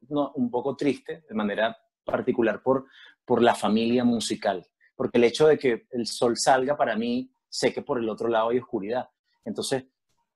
no, 0.09 0.33
un 0.35 0.51
poco 0.51 0.77
triste, 0.77 1.25
de 1.27 1.35
manera 1.35 1.77
particular, 2.05 2.63
por, 2.63 2.87
por 3.25 3.43
la 3.43 3.55
familia 3.55 4.05
musical 4.05 4.67
porque 4.97 5.19
el 5.19 5.25
hecho 5.25 5.47
de 5.47 5.59
que 5.59 5.87
el 5.91 6.07
sol 6.07 6.37
salga 6.37 6.77
para 6.77 6.97
mí, 6.97 7.31
sé 7.49 7.73
que 7.73 7.83
por 7.83 7.99
el 7.99 8.09
otro 8.09 8.29
lado 8.29 8.51
hay 8.51 8.59
oscuridad. 8.59 9.09
Entonces, 9.45 9.85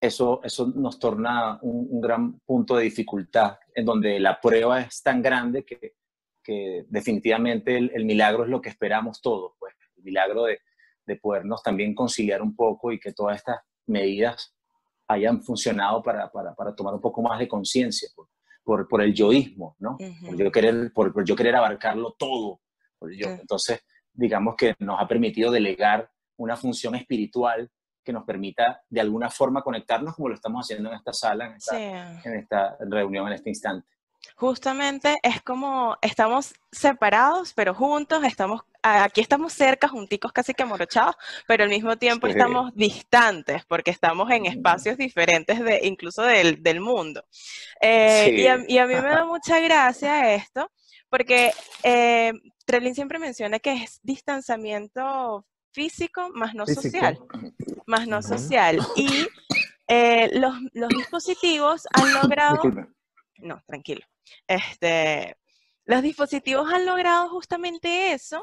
eso, 0.00 0.40
eso 0.44 0.72
nos 0.74 0.98
torna 0.98 1.58
un, 1.62 2.00
gran 2.00 2.38
punto 2.40 2.76
de 2.76 2.84
dificultad, 2.84 3.58
en 3.74 3.84
donde 3.84 4.20
la 4.20 4.40
prueba 4.40 4.80
es 4.80 5.02
tan 5.02 5.20
grande 5.20 5.64
que, 5.64 5.94
que 6.42 6.86
definitivamente 6.88 7.76
el, 7.76 8.04
milagro 8.04 8.44
es 8.44 8.50
lo 8.50 8.60
que 8.60 8.68
esperamos 8.68 9.20
todos, 9.20 9.54
pues 9.58 9.74
el 9.96 10.04
milagro 10.04 10.44
de, 10.44 10.60
de 11.04 11.16
podernos 11.16 11.62
también 11.62 11.94
conciliar 11.94 12.42
un 12.42 12.54
poco 12.54 12.92
y 12.92 13.00
que 13.00 13.12
todas 13.12 13.38
estas 13.38 13.58
medidas 13.86 14.54
hayan 15.08 15.42
funcionado 15.42 16.02
para, 16.02 16.30
para, 16.30 16.54
para 16.54 16.74
tomar 16.74 16.94
un 16.94 17.00
poco 17.00 17.22
más 17.22 17.38
de 17.38 17.48
conciencia 17.48 18.08
por, 18.14 18.28
por, 18.62 18.86
por, 18.86 19.02
el 19.02 19.14
yoísmo, 19.14 19.74
¿no? 19.78 19.96
por, 19.96 20.36
yo 20.36 20.52
querer, 20.52 20.92
por, 20.92 21.24
yo 21.24 21.34
querer 21.34 21.56
abarcarlo 21.56 22.14
todo. 22.18 22.60
Yo, 23.16 23.30
Entonces, 23.30 23.80
digamos 24.18 24.56
que 24.56 24.74
nos 24.80 25.00
ha 25.00 25.06
permitido 25.06 25.50
delegar 25.50 26.10
una 26.36 26.56
función 26.56 26.96
espiritual 26.96 27.70
que 28.04 28.12
nos 28.12 28.24
permita 28.24 28.82
de 28.88 29.00
alguna 29.00 29.30
forma 29.30 29.62
conectarnos 29.62 30.14
como 30.14 30.28
lo 30.28 30.34
estamos 30.34 30.64
haciendo 30.64 30.90
en 30.90 30.96
esta 30.96 31.12
sala, 31.12 31.46
en 32.24 32.34
esta, 32.34 32.76
reunión, 32.80 33.28
en 33.28 33.34
este 33.34 33.50
instante. 33.50 33.86
Justamente 34.34 35.14
es 35.22 35.40
como 35.42 35.96
estamos 36.02 36.54
separados, 36.72 37.52
pero 37.54 37.74
juntos, 37.74 38.24
estamos, 38.24 38.62
aquí 38.82 39.20
estamos 39.20 39.52
cerca, 39.52 39.86
junticos 39.86 40.32
casi 40.32 40.52
que 40.52 40.64
morochados, 40.64 41.14
pero 41.46 41.62
al 41.62 41.70
mismo 41.70 41.96
tiempo 41.96 42.26
estamos 42.26 42.74
distantes 42.74 43.64
porque 43.66 43.92
estamos 43.92 44.28
en 44.30 44.46
espacios 44.46 44.96
diferentes 44.96 45.60
de, 45.60 45.80
incluso 45.84 46.22
del, 46.22 46.60
del 46.62 46.80
mundo. 46.80 47.24
Eh, 47.80 48.34
y, 48.36 48.46
a, 48.48 48.58
y, 48.66 48.78
a, 48.78 48.86
mí 48.86 48.94
me 48.94 49.00
da 49.02 49.24
mucha 49.24 49.60
gracia 49.60 50.34
esto, 50.34 50.68
porque 51.08 51.52
eh, 51.82 52.32
Treblin 52.64 52.94
siempre 52.94 53.18
menciona 53.18 53.58
que 53.58 53.72
es 53.72 54.00
distanciamiento 54.02 55.46
físico 55.72 56.30
más 56.34 56.54
no 56.54 56.66
social, 56.66 57.18
más 57.86 58.06
no 58.06 58.22
social. 58.22 58.78
Y 58.96 59.26
eh, 59.86 60.30
los, 60.38 60.54
los, 60.72 60.88
dispositivos 60.90 61.86
han 61.92 62.12
logrado... 62.14 62.60
No, 63.38 63.62
tranquilo. 63.66 64.04
Este, 64.46 65.36
los 65.84 66.02
dispositivos 66.02 66.70
han 66.72 66.84
logrado 66.84 67.28
justamente 67.30 68.12
eso. 68.12 68.42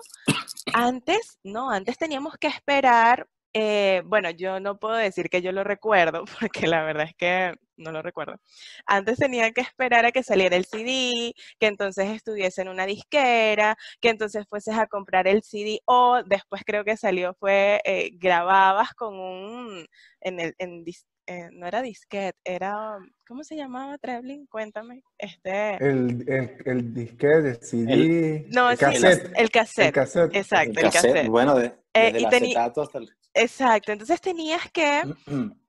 Antes, 0.73 1.39
no, 1.43 1.69
antes 1.69 1.97
teníamos 1.97 2.37
que 2.37 2.47
esperar 2.47 3.27
eh, 3.57 4.01
bueno, 4.05 4.31
yo 4.31 4.59
no 4.59 4.77
puedo 4.77 4.95
decir 4.95 5.29
que 5.29 5.41
yo 5.41 5.53
lo 5.53 5.63
recuerdo, 5.63 6.25
porque 6.39 6.67
la 6.67 6.83
verdad 6.83 7.05
es 7.07 7.15
que 7.15 7.53
no 7.77 7.91
lo 7.91 8.01
recuerdo. 8.01 8.39
Antes 8.85 9.17
tenía 9.17 9.51
que 9.51 9.61
esperar 9.61 10.05
a 10.05 10.11
que 10.11 10.23
saliera 10.23 10.55
el 10.55 10.65
CD, 10.65 11.33
que 11.59 11.67
entonces 11.67 12.09
estuviese 12.09 12.61
en 12.61 12.69
una 12.69 12.85
disquera, 12.85 13.77
que 14.01 14.09
entonces 14.09 14.45
fueses 14.49 14.77
a 14.77 14.87
comprar 14.87 15.27
el 15.27 15.43
CD, 15.43 15.79
o 15.85 16.21
después 16.25 16.63
creo 16.65 16.83
que 16.83 16.97
salió 16.97 17.35
fue, 17.39 17.81
eh, 17.85 18.11
grababas 18.13 18.93
con 18.93 19.19
un, 19.19 19.85
en 20.21 20.39
el, 20.39 20.55
en, 20.57 20.83
eh, 21.27 21.49
no 21.51 21.65
era 21.65 21.81
disquete, 21.81 22.37
era, 22.43 22.97
¿cómo 23.27 23.43
se 23.43 23.55
llamaba 23.55 23.97
Trebling? 23.97 24.45
Cuéntame. 24.45 25.01
Este... 25.17 25.75
El, 25.77 26.23
el, 26.27 26.57
el 26.65 26.93
disquete, 26.93 27.49
el 27.49 27.61
CD, 27.61 28.45
no, 28.49 28.69
el, 28.69 28.77
cassette. 28.77 29.33
El, 29.35 29.49
cassette. 29.49 29.93
cassette. 29.93 30.35
Exacto, 30.35 30.79
el 30.79 30.91
cassette. 30.91 31.27
Bueno, 31.27 31.55
de, 31.55 31.71
eh, 31.93 32.11
desde 32.13 32.37
el 32.37 32.57
hasta 32.57 32.99
el... 32.99 33.09
Exacto, 33.33 33.91
entonces 33.91 34.21
tenías 34.21 34.69
que, 34.71 35.01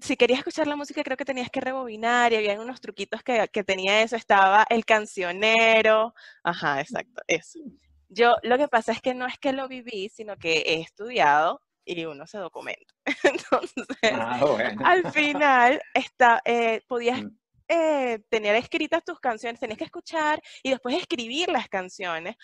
si 0.00 0.16
querías 0.16 0.40
escuchar 0.40 0.66
la 0.66 0.76
música, 0.76 1.02
creo 1.02 1.16
que 1.16 1.24
tenías 1.24 1.50
que 1.50 1.60
rebobinar 1.60 2.32
y 2.32 2.36
había 2.36 2.60
unos 2.60 2.80
truquitos 2.80 3.22
que, 3.22 3.48
que 3.52 3.64
tenía 3.64 4.02
eso, 4.02 4.16
estaba 4.16 4.66
el 4.68 4.84
cancionero, 4.84 6.14
ajá, 6.42 6.80
exacto, 6.80 7.22
eso. 7.26 7.60
Yo 8.08 8.36
lo 8.42 8.56
que 8.56 8.68
pasa 8.68 8.92
es 8.92 9.00
que 9.02 9.14
no 9.14 9.26
es 9.26 9.38
que 9.38 9.52
lo 9.52 9.68
viví, 9.68 10.08
sino 10.08 10.36
que 10.36 10.58
he 10.66 10.80
estudiado 10.80 11.60
y 11.84 12.04
uno 12.04 12.26
se 12.26 12.38
documenta. 12.38 12.94
Entonces, 13.24 13.86
ah, 14.12 14.40
al 14.84 15.10
final 15.12 15.80
está, 15.94 16.40
eh, 16.44 16.82
podías 16.86 17.22
mm. 17.22 17.38
Eh, 17.68 18.20
tener 18.28 18.56
escritas 18.56 19.04
tus 19.04 19.20
canciones, 19.20 19.60
tenías 19.60 19.78
que 19.78 19.84
escuchar 19.84 20.42
y 20.62 20.70
después 20.70 20.96
escribir 20.96 21.48
las 21.48 21.68
canciones. 21.68 22.36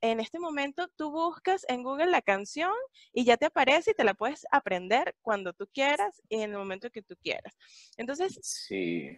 en 0.00 0.20
este 0.20 0.38
momento 0.38 0.88
tú 0.96 1.10
buscas 1.10 1.64
en 1.68 1.82
Google 1.82 2.06
la 2.06 2.22
canción 2.22 2.72
y 3.12 3.24
ya 3.24 3.36
te 3.36 3.46
aparece 3.46 3.90
y 3.90 3.94
te 3.94 4.04
la 4.04 4.14
puedes 4.14 4.46
aprender 4.50 5.14
cuando 5.20 5.52
tú 5.52 5.66
quieras 5.72 6.22
y 6.28 6.36
en 6.42 6.52
el 6.52 6.58
momento 6.58 6.90
que 6.90 7.02
tú 7.02 7.16
quieras. 7.22 7.54
Entonces, 7.96 8.38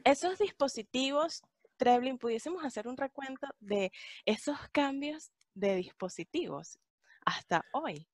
esos 0.04 0.38
dispositivos, 0.38 1.42
Trebling, 1.76 2.18
pudiésemos 2.18 2.64
hacer 2.64 2.88
un 2.88 2.96
recuento 2.96 3.46
de 3.60 3.92
esos 4.24 4.56
cambios 4.72 5.32
de 5.54 5.76
dispositivos 5.76 6.78
hasta 7.24 7.64
hoy. 7.72 8.06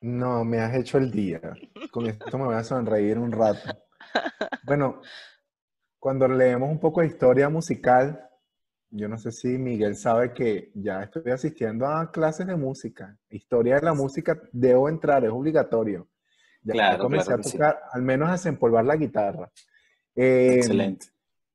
No, 0.00 0.44
me 0.44 0.58
has 0.60 0.74
hecho 0.74 0.98
el 0.98 1.10
día. 1.10 1.40
Con 1.90 2.06
esto 2.06 2.38
me 2.38 2.44
voy 2.44 2.54
a 2.54 2.64
sonreír 2.64 3.18
un 3.18 3.32
rato. 3.32 3.82
Bueno, 4.64 5.00
cuando 6.06 6.28
leemos 6.28 6.70
un 6.70 6.78
poco 6.78 7.00
de 7.00 7.08
historia 7.08 7.48
musical, 7.48 8.30
yo 8.90 9.08
no 9.08 9.18
sé 9.18 9.32
si 9.32 9.58
Miguel 9.58 9.96
sabe 9.96 10.32
que 10.32 10.70
ya 10.72 11.02
estoy 11.02 11.32
asistiendo 11.32 11.84
a 11.84 12.12
clases 12.12 12.46
de 12.46 12.54
música. 12.54 13.18
Historia 13.28 13.74
de 13.74 13.82
la 13.82 13.92
música, 13.92 14.40
debo 14.52 14.88
entrar, 14.88 15.24
es 15.24 15.32
obligatorio. 15.32 16.06
Ya 16.62 16.74
Claro, 16.74 17.02
comencé 17.02 17.26
claro 17.26 17.40
a 17.40 17.42
que 17.42 17.48
sí. 17.48 17.56
tocar, 17.58 17.80
al 17.90 18.02
menos 18.02 18.28
a 18.28 18.32
desempolvar 18.34 18.84
la 18.84 18.94
guitarra. 18.94 19.50
Eh, 20.14 20.58
Excelente. 20.58 21.06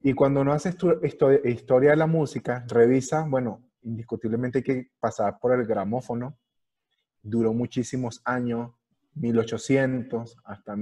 Y 0.01 0.11
cuando 0.11 0.41
uno 0.41 0.51
hace 0.51 0.71
estu- 0.77 0.99
histo- 1.01 1.47
historia 1.49 1.91
de 1.91 1.95
la 1.95 2.07
música, 2.07 2.65
revisa, 2.67 3.25
bueno, 3.25 3.63
indiscutiblemente 3.83 4.57
hay 4.57 4.63
que 4.65 4.91
pasar 4.99 5.39
por 5.39 5.53
el 5.57 5.65
gramófono. 5.65 6.37
Duró 7.21 7.53
muchísimos 7.53 8.21
años, 8.25 8.71
1800 9.15 10.35
hasta 10.43 10.75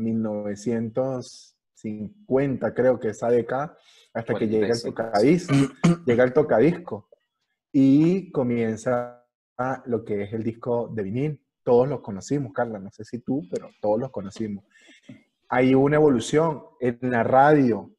1950, 1.84 2.74
creo 2.74 3.00
que 3.00 3.10
esa 3.10 3.30
década, 3.30 3.78
hasta 4.14 4.34
que 4.34 4.48
llega 4.50 4.74
el 4.74 4.82
45, 4.82 4.94
tocadisco, 4.94 6.04
llega 6.06 6.24
el 6.24 6.34
tocadisco 6.34 7.10
y 7.72 8.32
comienza 8.32 9.26
lo 9.86 10.06
que 10.06 10.24
es 10.24 10.34
el 10.34 10.44
disco 10.44 10.88
de 10.88 11.04
vinil. 11.04 11.42
Todos 11.64 11.88
los 11.88 12.02
conocimos, 12.02 12.54
Carla, 12.54 12.80
no 12.80 12.90
sé 12.92 13.04
si 13.04 13.20
tú, 13.20 13.44
pero 13.52 13.70
todos 13.82 14.00
los 14.00 14.12
conocimos. 14.12 14.64
Hay 15.50 15.76
una 15.76 15.98
evolución 15.98 16.64
en 16.80 16.98
la 17.02 17.24
radio, 17.24 17.92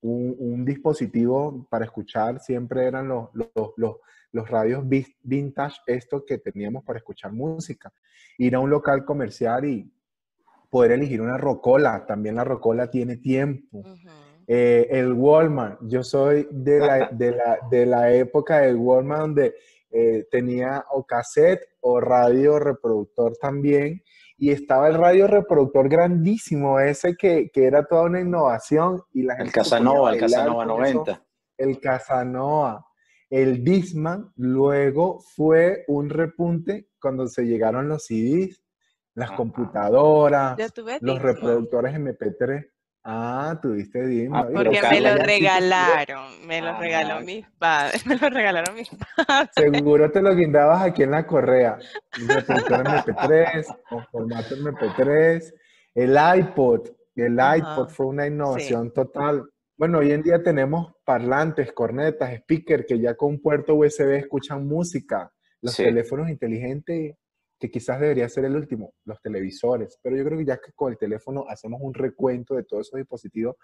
un, 0.00 0.34
un 0.38 0.64
dispositivo 0.64 1.66
para 1.70 1.84
escuchar 1.84 2.40
siempre 2.40 2.86
eran 2.86 3.08
los, 3.08 3.28
los, 3.34 3.48
los, 3.76 3.96
los 4.32 4.50
radios 4.50 4.84
vintage, 5.22 5.80
estos 5.86 6.24
que 6.26 6.38
teníamos 6.38 6.84
para 6.84 6.98
escuchar 6.98 7.32
música. 7.32 7.92
Ir 8.36 8.56
a 8.56 8.60
un 8.60 8.68
local 8.68 9.04
comercial 9.04 9.64
y 9.64 9.93
poder 10.74 10.90
elegir 10.90 11.22
una 11.22 11.38
rocola. 11.38 12.04
También 12.04 12.34
la 12.34 12.42
rocola 12.42 12.90
tiene 12.90 13.18
tiempo. 13.18 13.84
Eh, 14.44 14.88
el 14.90 15.12
Walmart, 15.12 15.78
yo 15.82 16.02
soy 16.02 16.48
de 16.50 16.80
la, 16.80 17.08
de 17.12 17.30
la, 17.30 17.58
de 17.70 17.86
la 17.86 18.12
época 18.12 18.58
del 18.58 18.74
Walmart 18.74 19.20
donde 19.20 19.54
eh, 19.88 20.26
tenía 20.32 20.84
o 20.90 21.06
cassette 21.06 21.60
o 21.80 22.00
radio 22.00 22.58
reproductor 22.58 23.36
también. 23.36 24.02
Y 24.36 24.50
estaba 24.50 24.88
el 24.88 24.94
radio 24.94 25.28
reproducctor 25.28 25.88
grandísimo, 25.88 26.80
ese 26.80 27.14
que, 27.14 27.50
que 27.52 27.66
era 27.66 27.84
toda 27.84 28.02
una 28.06 28.20
innovación. 28.20 29.00
Y 29.12 29.22
la 29.22 29.34
El 29.34 29.42
gente 29.42 29.52
Casanova, 29.52 30.12
el 30.12 30.18
Casanova 30.18 30.66
con 30.66 30.84
eso. 30.84 30.94
90. 31.04 31.24
El 31.56 31.78
Casanova. 31.78 32.84
El 33.30 33.62
Disman 33.62 34.32
luego 34.34 35.20
fue 35.20 35.84
un 35.86 36.10
repunte 36.10 36.88
cuando 37.00 37.28
se 37.28 37.44
llegaron 37.44 37.88
los 37.88 38.06
CDs, 38.06 38.63
las 39.14 39.28
Ajá. 39.28 39.36
computadoras, 39.36 40.56
los 41.00 41.22
reproductores 41.22 41.94
MP3. 41.94 42.66
Ah, 43.06 43.58
tuviste 43.60 44.06
Disman. 44.06 44.46
Ah, 44.46 44.50
Porque 44.54 44.80
me 44.80 45.00
lo 45.02 45.14
regalaron, 45.16 46.46
me 46.46 46.60
lo 46.62 46.68
Ah, 46.68 46.78
regaló 46.80 47.20
mis 47.20 47.46
padres, 47.58 48.06
me 48.06 48.16
lo 48.16 48.30
regalaron 48.30 48.74
mis 48.74 48.88
padres. 48.88 49.50
Seguro 49.54 50.10
te 50.10 50.22
lo 50.22 50.34
guindabas 50.34 50.82
aquí 50.82 51.02
en 51.02 51.10
la 51.10 51.26
correa. 51.26 51.78
El 52.16 52.28
reproductor 52.28 52.86
MP3 52.86 53.66
o 53.90 54.02
formato 54.10 54.56
MP3. 54.56 55.54
El 55.94 56.16
iPod. 56.38 56.88
El 57.14 57.38
Ajá. 57.38 57.56
iPod 57.58 57.88
fue 57.90 58.06
una 58.06 58.26
innovación 58.26 58.92
total. 58.92 59.44
Bueno, 59.76 59.98
hoy 59.98 60.12
en 60.12 60.22
día 60.22 60.42
tenemos 60.42 60.94
parlantes, 61.04 61.72
cornetas, 61.72 62.32
speaker 62.32 62.86
que 62.86 62.98
ya 62.98 63.14
con 63.16 63.38
puerto 63.40 63.74
USB 63.74 64.16
escuchan 64.16 64.66
música. 64.66 65.30
Los 65.60 65.74
Sí. 65.74 65.84
teléfonos 65.84 66.30
inteligentes, 66.30 67.16
que 67.58 67.70
quizás 67.70 68.00
debería 68.00 68.28
ser 68.28 68.44
el 68.44 68.56
último, 68.56 68.94
los 69.04 69.20
televisores. 69.20 69.98
Pero 70.02 70.16
yo 70.16 70.24
creo 70.24 70.38
que 70.38 70.44
ya 70.44 70.58
que 70.60 70.72
con 70.72 70.92
el 70.92 70.98
teléfono 70.98 71.44
hacemos 71.48 71.80
un 71.82 71.94
recuento 71.94 72.54
de 72.54 72.64
todos 72.64 72.88
esos 72.88 72.98
dispositivos, 72.98 73.56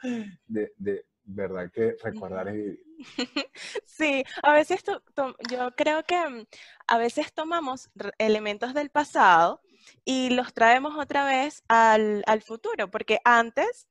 de, 0.47 0.73
de 0.76 1.04
verdad 1.25 1.70
que 1.73 1.97
recordar 2.02 2.49
es 2.49 2.54
vivir. 2.54 2.85
Sí, 3.85 4.25
a 4.42 4.52
veces 4.54 4.82
to- 4.82 5.02
to- 5.14 5.37
yo 5.50 5.70
creo 5.76 6.02
que 6.04 6.16
mm, 6.16 6.47
a 6.87 6.99
veces 6.99 7.32
tomamos 7.32 7.90
elementos 8.18 8.73
del 8.75 8.90
pasado 8.90 9.61
y 10.04 10.30
los 10.30 10.54
traemos 10.54 10.97
otra 10.99 11.25
vez 11.26 11.62
al, 11.68 12.23
al 12.26 12.42
futuro, 12.42 12.90
porque 12.90 13.18
antes 13.25 13.88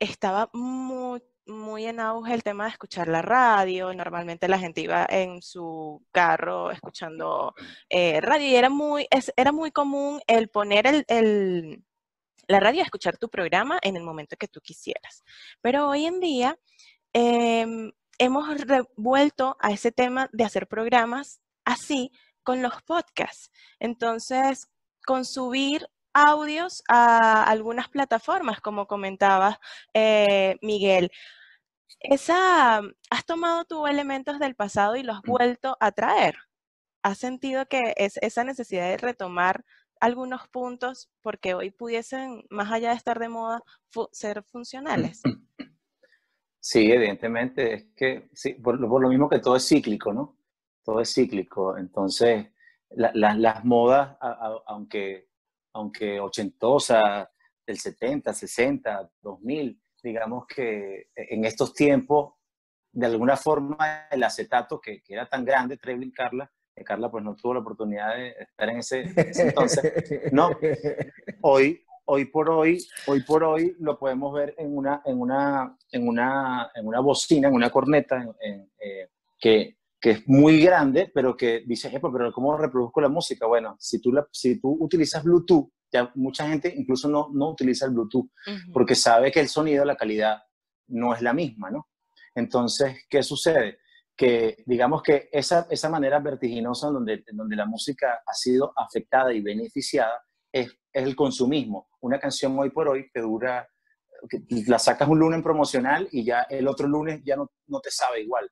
estaba 0.00 0.50
muy, 0.52 1.22
muy 1.52 1.86
en 1.86 2.00
auge 2.00 2.34
el 2.34 2.42
tema 2.42 2.64
de 2.64 2.70
escuchar 2.70 3.08
la 3.08 3.22
radio, 3.22 3.92
normalmente 3.94 4.48
la 4.48 4.58
gente 4.58 4.80
iba 4.80 5.06
en 5.08 5.40
su 5.42 6.02
carro 6.12 6.70
escuchando 6.70 7.54
eh, 7.88 8.20
radio 8.20 8.46
y 8.48 8.56
era 8.56 8.68
muy, 8.70 9.06
es- 9.10 9.32
era 9.36 9.52
muy 9.52 9.70
común 9.70 10.20
el 10.26 10.48
poner 10.48 10.86
el, 10.86 11.04
el- 11.08 11.84
la 12.48 12.60
radio 12.60 12.80
a 12.82 12.84
escuchar 12.84 13.18
tu 13.18 13.28
programa 13.28 13.78
en 13.82 13.96
el 13.96 14.02
momento 14.02 14.36
que 14.36 14.48
tú 14.48 14.60
quisieras. 14.60 15.22
Pero 15.60 15.88
hoy 15.88 16.06
en 16.06 16.20
día 16.20 16.58
em, 17.12 17.92
hemos 18.18 18.60
revuelto 18.62 19.56
a 19.60 19.70
ese 19.72 19.92
tema 19.92 20.28
de 20.32 20.44
hacer 20.44 20.66
programas 20.68 21.40
así 21.64 22.10
con 22.42 22.62
los 22.62 22.82
podcasts. 22.82 23.50
Entonces, 23.78 24.68
con 25.06 25.24
subir 25.24 25.86
audios 26.14 26.82
a 26.88 27.42
algunas 27.44 27.88
plataformas, 27.88 28.60
como 28.60 28.86
comentaba 28.86 29.58
eh, 29.94 30.56
Miguel. 30.60 31.10
Esa, 32.00 32.78
¿has 33.10 33.24
tomado 33.26 33.64
tú 33.64 33.86
elementos 33.86 34.38
del 34.38 34.54
pasado 34.54 34.96
y 34.96 35.02
los 35.02 35.16
has 35.16 35.22
vuelto 35.22 35.76
a 35.80 35.92
traer? 35.92 36.36
¿Has 37.02 37.18
sentido 37.18 37.66
que 37.66 37.94
es 37.96 38.16
esa 38.18 38.44
necesidad 38.44 38.88
de 38.88 38.96
retomar 38.96 39.64
algunos 40.00 40.48
puntos 40.48 41.10
porque 41.20 41.54
hoy 41.54 41.70
pudiesen, 41.70 42.44
más 42.50 42.70
allá 42.72 42.90
de 42.90 42.96
estar 42.96 43.18
de 43.18 43.28
moda, 43.28 43.60
fu- 43.90 44.08
ser 44.12 44.42
funcionales? 44.44 45.20
Sí, 46.64 46.92
evidentemente, 46.92 47.74
es 47.74 47.84
que 47.96 48.28
sí, 48.34 48.54
por, 48.54 48.78
lo- 48.78 48.88
por 48.88 49.02
lo 49.02 49.08
mismo 49.08 49.28
que 49.28 49.40
todo 49.40 49.56
es 49.56 49.66
cíclico, 49.66 50.12
¿no? 50.12 50.36
Todo 50.84 51.00
es 51.00 51.12
cíclico. 51.12 51.76
Entonces, 51.76 52.52
la- 52.90 53.10
la- 53.14 53.34
las 53.34 53.64
modas, 53.64 54.16
a- 54.20 54.28
a- 54.30 54.62
aunque, 54.66 55.28
aunque 55.72 56.20
ochentosas, 56.20 57.28
del 57.66 57.78
70, 57.80 58.32
60, 58.32 59.10
2000, 59.22 59.81
digamos 60.02 60.46
que 60.46 61.08
en 61.14 61.44
estos 61.44 61.72
tiempos, 61.74 62.34
de 62.92 63.06
alguna 63.06 63.36
forma, 63.36 64.06
el 64.10 64.22
acetato 64.22 64.80
que, 64.80 65.02
que 65.02 65.14
era 65.14 65.28
tan 65.28 65.44
grande, 65.44 65.76
Trevin 65.78 66.10
Carla, 66.10 66.50
que 66.74 66.84
Carla 66.84 67.10
pues 67.10 67.22
no 67.24 67.34
tuvo 67.36 67.54
la 67.54 67.60
oportunidad 67.60 68.16
de 68.16 68.30
estar 68.38 68.68
en 68.68 68.78
ese, 68.78 69.02
ese 69.16 69.42
entonces, 69.42 69.92
no. 70.32 70.50
hoy, 71.42 71.84
hoy 72.06 72.24
por 72.26 72.50
hoy, 72.50 72.84
hoy 73.06 73.22
por 73.22 73.44
hoy 73.44 73.76
lo 73.78 73.98
podemos 73.98 74.32
ver 74.34 74.54
en 74.58 74.76
una, 74.76 75.02
en 75.04 75.20
una, 75.20 75.76
en 75.90 76.08
una, 76.08 76.70
en 76.74 76.86
una 76.86 77.00
bocina, 77.00 77.48
en 77.48 77.54
una 77.54 77.70
corneta, 77.70 78.22
en- 78.40 78.70
eh, 78.80 79.08
que, 79.38 79.76
que 80.00 80.10
es 80.12 80.28
muy 80.28 80.62
grande, 80.62 81.10
pero 81.14 81.36
que 81.36 81.62
dices, 81.66 81.92
"Epa, 81.92 82.10
pero 82.12 82.32
¿cómo 82.32 82.56
reproduzco 82.56 83.00
la 83.00 83.08
música? 83.08 83.46
Bueno, 83.46 83.76
si 83.78 84.00
tú, 84.00 84.12
la, 84.12 84.26
si 84.30 84.60
tú 84.60 84.76
utilizas 84.80 85.22
Bluetooth, 85.24 85.68
ya 85.92 86.10
mucha 86.14 86.48
gente 86.48 86.72
incluso 86.76 87.08
no, 87.08 87.28
no 87.32 87.50
utiliza 87.50 87.86
el 87.86 87.92
Bluetooth, 87.92 88.30
Ujú. 88.46 88.72
porque 88.72 88.94
sabe 88.94 89.30
que 89.30 89.40
el 89.40 89.48
sonido, 89.48 89.84
la 89.84 89.96
calidad 89.96 90.42
no 90.88 91.14
es 91.14 91.22
la 91.22 91.32
misma, 91.32 91.70
¿no? 91.70 91.88
Entonces, 92.34 93.04
¿qué 93.10 93.22
sucede? 93.22 93.78
Que 94.16 94.62
digamos 94.66 95.02
que 95.02 95.28
esa, 95.32 95.66
esa 95.70 95.88
manera 95.88 96.18
vertiginosa 96.20 96.88
en 96.88 96.94
donde, 96.94 97.24
en 97.26 97.36
donde 97.36 97.56
la 97.56 97.66
música 97.66 98.22
ha 98.26 98.34
sido 98.34 98.72
afectada 98.76 99.32
y 99.32 99.40
beneficiada 99.40 100.22
es, 100.50 100.68
es 100.92 101.04
el 101.04 101.14
consumismo. 101.16 101.88
Una 102.00 102.18
canción 102.18 102.58
hoy 102.58 102.70
por 102.70 102.88
hoy 102.88 103.10
te 103.12 103.20
dura, 103.20 103.68
que 104.28 104.40
la 104.66 104.78
sacas 104.78 105.08
un 105.08 105.18
lunes 105.18 105.42
promocional 105.42 106.08
y 106.12 106.24
ya 106.24 106.42
el 106.48 106.68
otro 106.68 106.86
lunes 106.88 107.20
ya 107.24 107.36
no, 107.36 107.50
no 107.66 107.80
te 107.80 107.90
sabe 107.90 108.22
igual. 108.22 108.48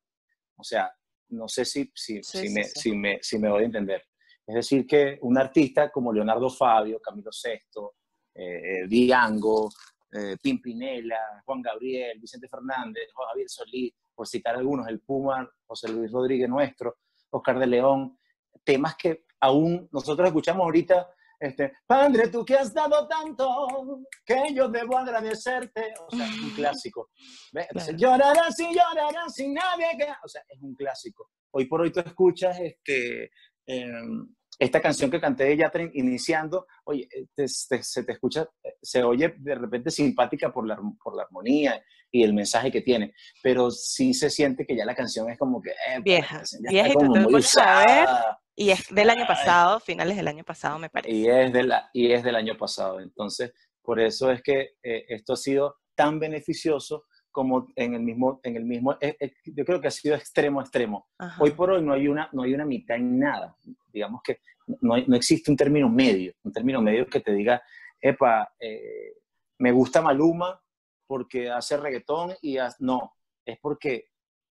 O 0.57 0.64
sea, 0.64 0.90
no 1.29 1.46
sé 1.48 1.64
si, 1.64 1.90
si, 1.94 2.22
Sí, 2.22 2.38
si, 2.40 2.48
sí, 2.48 2.55
me, 2.55 2.64
sí. 2.64 2.81
si, 2.81 2.92
me, 2.96 3.18
si 3.22 3.38
me 3.38 3.48
doy 3.48 3.62
a 3.62 3.66
entender. 3.66 4.03
Es 4.50 4.54
decir, 4.54 4.84
que 4.84 5.16
un 5.22 5.38
artista 5.38 5.92
como 5.92 6.12
Leonardo 6.12 6.50
Fabio, 6.50 7.00
Camilo 7.00 7.30
Sesto, 7.30 7.94
eh, 8.34 8.84
Diango, 8.88 9.70
eh, 10.10 10.36
Pimpinela, 10.42 11.40
Juan 11.44 11.62
Gabriel, 11.62 12.18
Vicente 12.18 12.48
Fernández, 12.48 13.10
Javier 13.14 13.48
Solís, 13.48 13.92
por 14.12 14.26
citar 14.26 14.56
algunos, 14.56 14.88
el 14.88 15.00
Puma, 15.02 15.48
José 15.66 15.88
Luis 15.88 16.10
Rodríguez 16.10 16.48
Nuestro, 16.48 16.96
Oscar 17.30 17.60
de 17.60 17.66
León, 17.68 18.18
temas 18.64 18.96
que 18.96 19.24
aún 19.38 19.88
nosotros 19.92 20.26
escuchamos 20.26 20.64
ahorita, 20.64 21.14
este, 21.38 21.74
Padre, 21.86 22.26
tú 22.26 22.44
que 22.44 22.56
has 22.56 22.74
dado 22.74 23.06
tanto, 23.06 24.02
que 24.26 24.52
yo 24.52 24.68
debo 24.68 24.98
agradecerte, 24.98 25.94
o 26.08 26.10
sea, 26.10 26.26
es 26.26 26.38
un 26.40 26.50
clásico. 26.50 27.10
Entonces, 27.52 27.94
llorarás 27.96 28.58
y 28.58 28.74
llorarás 28.74 29.32
sin 29.32 29.54
nadie 29.54 29.86
que... 29.96 30.08
O 30.24 30.28
sea, 30.28 30.42
es 30.48 30.60
un 30.60 30.74
clásico. 30.74 31.30
Hoy 31.52 31.66
por 31.66 31.82
hoy 31.82 31.92
tú 31.92 32.00
escuchas 32.00 32.58
este, 32.58 33.30
em, 33.64 34.28
esta 34.60 34.80
canción 34.80 35.10
que 35.10 35.20
canté 35.20 35.44
de 35.44 35.56
iniciando, 35.94 36.66
oye, 36.84 37.08
eh, 37.10 37.26
te- 37.34 37.46
te- 37.68 37.82
se 37.82 38.04
te 38.04 38.12
escucha, 38.12 38.46
eh, 38.62 38.74
se 38.82 39.02
oye 39.02 39.34
de 39.38 39.54
repente 39.54 39.90
simpática 39.90 40.52
por 40.52 40.66
la, 40.66 40.78
por 41.02 41.16
la 41.16 41.22
armonía 41.22 41.82
y 42.12 42.22
el 42.22 42.34
mensaje 42.34 42.70
que 42.70 42.82
tiene, 42.82 43.14
pero 43.42 43.70
sí 43.70 44.12
se 44.12 44.28
siente 44.28 44.66
que 44.66 44.76
ya 44.76 44.84
la 44.84 44.94
canción 44.94 45.30
es 45.30 45.38
como 45.38 45.62
que... 45.62 45.70
eh, 45.70 46.00
Vieja, 46.02 46.42
ya 46.60 46.70
vieja, 46.70 46.88
está 46.88 46.90
y 46.90 47.06
como 47.08 47.16
muy 47.16 47.34
usada. 47.36 48.38
Y 48.54 48.70
es 48.70 48.86
del 48.90 49.08
año 49.08 49.22
Ay. 49.22 49.28
pasado, 49.28 49.80
finales 49.80 50.16
del 50.16 50.28
año 50.28 50.44
pasado, 50.44 50.78
me 50.78 50.90
parece. 50.90 51.10
Y 51.16 51.26
es, 51.28 51.50
de 51.52 51.62
la, 51.62 51.88
y 51.94 52.12
es 52.12 52.22
del 52.22 52.34
año 52.36 52.58
pasado. 52.58 53.00
Entonces, 53.00 53.52
por 53.82 53.98
eso 53.98 54.30
es 54.30 54.42
que 54.42 54.72
eh, 54.82 55.06
esto 55.08 55.32
ha 55.32 55.36
sido 55.36 55.76
tan 55.94 56.18
beneficioso 56.20 57.04
como 57.30 57.68
en 57.76 57.94
el 57.94 58.00
mismo, 58.00 58.40
en 58.42 58.56
el 58.56 58.64
mismo 58.64 58.96
eh, 59.00 59.16
eh, 59.20 59.32
yo 59.44 59.64
creo 59.64 59.80
que 59.80 59.88
ha 59.88 59.92
sido 59.92 60.14
extremo 60.14 60.60
a 60.60 60.62
extremo. 60.62 61.08
Hoy 61.38 61.50
por 61.52 61.70
hoy 61.70 61.82
no 61.82 61.92
hay, 61.92 62.08
una, 62.08 62.28
no 62.32 62.42
hay 62.42 62.54
una 62.54 62.64
mitad 62.64 62.96
en 62.96 63.18
nada. 63.18 63.56
Digamos 63.92 64.22
que 64.22 64.40
no, 64.80 64.96
no 64.96 65.16
existe 65.16 65.50
un 65.50 65.56
término 65.56 65.88
medio, 65.88 66.34
un 66.42 66.52
término 66.52 66.80
medio 66.80 67.06
que 67.06 67.20
te 67.20 67.32
diga, 67.32 67.62
epa, 68.00 68.52
eh, 68.58 69.14
me 69.58 69.72
gusta 69.72 70.02
Maluma 70.02 70.60
porque 71.06 71.50
hace 71.50 71.76
reggaetón 71.76 72.34
y 72.42 72.56
no, 72.78 73.14
es 73.44 73.58
porque, 73.58 74.10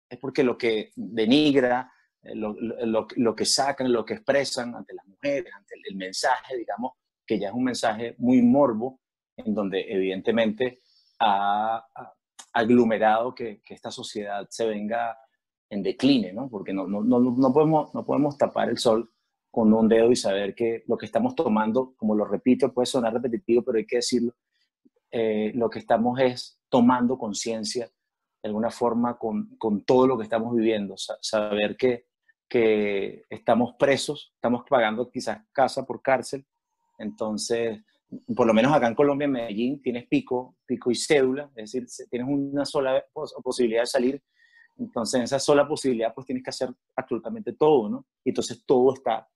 es 0.09 0.19
porque 0.19 0.43
lo 0.43 0.57
que 0.57 0.93
denigra, 0.95 1.91
lo, 2.23 2.55
lo, 2.55 3.07
lo, 3.17 3.35
que 3.35 3.45
sacan, 3.45 3.91
lo 3.91 4.05
que 4.05 4.15
expresan 4.15 4.75
ante 4.75 4.95
las 4.95 5.07
mujeres, 5.07 5.53
ante 5.55 5.75
el, 5.89 5.97
mensaje, 5.97 6.57
digamos, 6.57 6.93
que 7.27 7.39
ya 7.39 7.49
es 7.49 7.55
un 7.55 7.65
mensaje 7.65 8.15
muy 8.19 8.43
morbo, 8.43 9.01
en 9.37 9.55
donde 9.55 9.81
evidentemente 9.89 10.81
ha, 11.19 11.85
aglomerado 12.53 13.35
que, 13.35 13.63
que, 13.63 13.75
esta 13.75 13.91
sociedad 13.91 14.47
se 14.51 14.67
venga 14.67 15.17
en 15.71 15.83
decline, 15.83 16.33
¿no? 16.33 16.49
Porque 16.49 16.73
no, 16.73 16.87
no, 16.87 17.03
no, 17.03 17.21
no, 17.21 17.53
podemos, 17.53 17.95
no 17.95 18.05
podemos 18.05 18.37
tapar 18.37 18.69
el 18.69 18.79
sol 18.79 19.11
con 19.51 19.73
un 19.73 19.89
dedo 19.89 20.11
y 20.11 20.17
saber 20.17 20.55
que 20.55 20.83
lo 20.87 20.97
que 20.97 21.07
estamos 21.07 21.35
tomando, 21.35 21.95
como 21.97 22.15
lo 22.15 22.25
repito, 22.25 22.73
puede 22.73 22.87
sonar 22.87 23.13
repetitivo, 23.13 23.63
pero 23.63 23.79
hay 23.79 23.87
que 23.87 23.97
decirlo, 23.97 24.35
eh, 25.11 25.53
lo 25.55 25.69
que 25.69 25.79
estamos 25.79 26.19
es 26.21 26.59
tomando 26.69 27.19
conciencia 27.19 27.87
de 28.43 28.49
alguna 28.49 28.71
forma 28.71 29.19
con, 29.19 29.57
con, 29.57 29.85
todo 29.85 30.07
lo 30.07 30.17
que 30.17 30.25
estamos 30.25 30.55
viviendo, 30.55 30.95
saber 30.97 31.77
que, 31.77 32.07
que 32.49 33.23
estamos 33.31 33.75
presos, 33.79 34.33
estamos 34.35 34.65
pagando 34.69 35.11
quizás 35.11 35.43
casa 35.53 35.85
por 35.85 36.03
cárcel, 36.03 36.47
entonces 36.99 37.83
por 38.35 38.47
lo 38.47 38.55
menos 38.55 38.73
acá 38.73 38.89
en 38.89 38.95
Colombia, 38.95 39.27
en 39.27 39.33
Medellín, 39.33 39.83
tienes 39.83 40.07
pico, 40.07 40.57
pico 40.67 40.91
y 40.91 40.95
cédula, 40.95 41.51
es 41.57 41.73
decir, 41.73 42.09
tienes 42.11 42.29
una 42.29 42.65
sola 42.65 43.05
posibilidad 43.43 43.83
de 43.83 43.87
salir, 43.87 44.23
entonces 44.79 45.19
en 45.19 45.23
esa 45.25 45.39
sola 45.39 45.67
posibilidad 45.67 46.15
pues 46.15 46.27
tienes 46.27 46.45
que 46.45 46.51
hacer 46.51 46.71
absolutamente 46.97 47.53
todo, 47.53 47.89
¿no? 47.89 48.07
Y 48.25 48.31
entonces 48.31 48.65
todo 48.67 48.95
está 48.95 49.29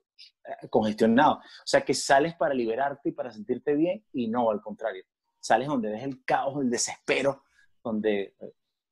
eh, 0.45 0.69
congestionado. 0.69 1.37
O 1.37 1.67
sea 1.67 1.83
que 1.83 1.95
sales 1.95 2.35
para 2.35 2.55
liberarte 2.55 3.11
y 3.11 3.13
para 3.13 3.31
sentirte 3.31 3.75
bien 3.75 4.05
y 4.13 4.29
no, 4.29 4.51
al 4.51 4.61
contrario, 4.61 5.05
sales 5.41 5.69
donde 5.69 5.91
ves 5.91 6.03
el 6.03 6.25
caos, 6.25 6.61
el 6.61 6.71
desespero, 6.71 7.45
donde 7.83 8.35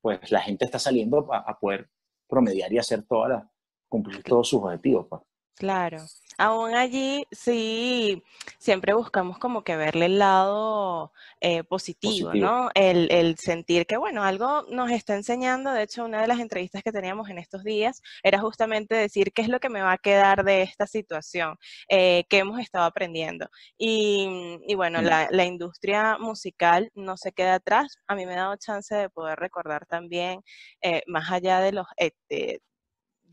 pues 0.01 0.31
la 0.31 0.41
gente 0.41 0.67
está 0.67 0.79
saliendo 0.79 1.33
a, 1.33 1.59
poder 1.59 1.89
promediar 2.29 2.73
y 2.73 2.79
hacer 2.79 3.05
todas 3.05 3.31
las, 3.31 3.45
cumplir 3.89 4.23
todos 4.23 4.49
sus 4.49 4.63
objetivos. 4.63 5.07
Pues. 5.09 5.23
Claro. 5.57 5.99
Aún 6.39 6.75
allí 6.75 7.27
sí, 7.31 8.23
siempre 8.59 8.93
buscamos 8.95 9.39
como 9.39 9.63
que 9.63 9.77
verle 9.77 10.07
el 10.07 10.19
lado 10.19 11.13
eh, 11.41 11.63
positivo, 11.65 12.35
¿no? 12.35 12.71
El, 12.75 13.37
sentir 13.39 13.87
que, 13.87 13.97
bueno, 13.97 14.25
algo 14.25 14.65
nos 14.71 14.91
está 14.91 15.15
enseñando. 15.15 15.73
De 15.73 15.83
hecho, 15.83 16.05
una 16.05 16.21
de 16.23 16.29
las 16.29 16.41
entrevistas 16.41 16.83
que 16.83 16.93
teníamos 16.93 17.29
en 17.29 17.39
estos 17.39 17.63
días 17.65 18.03
era 18.23 18.41
justamente 18.41 18.95
decir 18.95 19.33
qué 19.33 19.43
es 19.43 19.49
lo 19.49 19.61
que 19.61 19.69
me 19.69 19.83
va 19.83 19.93
a 19.93 19.99
quedar 19.99 20.45
de 20.45 20.63
esta 20.63 20.87
situación, 20.87 21.57
eh, 21.89 22.25
que 22.29 22.39
hemos 22.39 22.59
estado 22.61 22.85
aprendiendo. 22.87 23.49
Y, 23.79 24.75
bueno, 24.75 25.03
la, 25.03 25.45
industria 25.45 26.17
musical 26.19 26.91
no 26.95 27.17
se 27.17 27.33
queda 27.33 27.55
atrás. 27.57 27.99
A 28.07 28.15
mí 28.15 28.27
me 28.27 28.33
ha 28.33 28.37
dado 28.37 28.57
chance 28.57 28.95
de 28.95 29.11
poder 29.11 29.39
recordar 29.39 29.87
también, 29.87 30.41
eh, 30.83 31.03
más 31.07 31.31
allá 31.31 31.61
de 31.61 31.73
los 31.73 31.87
de 32.29 32.61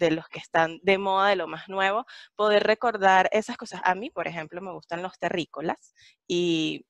los 0.09 0.27
que 0.29 0.39
están 0.39 0.79
de 0.81 0.97
moda, 0.97 1.29
de 1.29 1.35
lo 1.35 1.47
más 1.47 1.69
nuevo, 1.69 2.05
poder 2.35 2.63
recordar 2.63 3.29
esas 3.31 3.57
cosas. 3.57 3.81
A 3.83 3.93
mí, 3.93 4.09
por 4.09 4.27
ejemplo, 4.27 4.61
me 4.61 4.71
gustan 4.71 5.03
los 5.03 5.19
terrícolas 5.19 5.93
y 6.27 6.85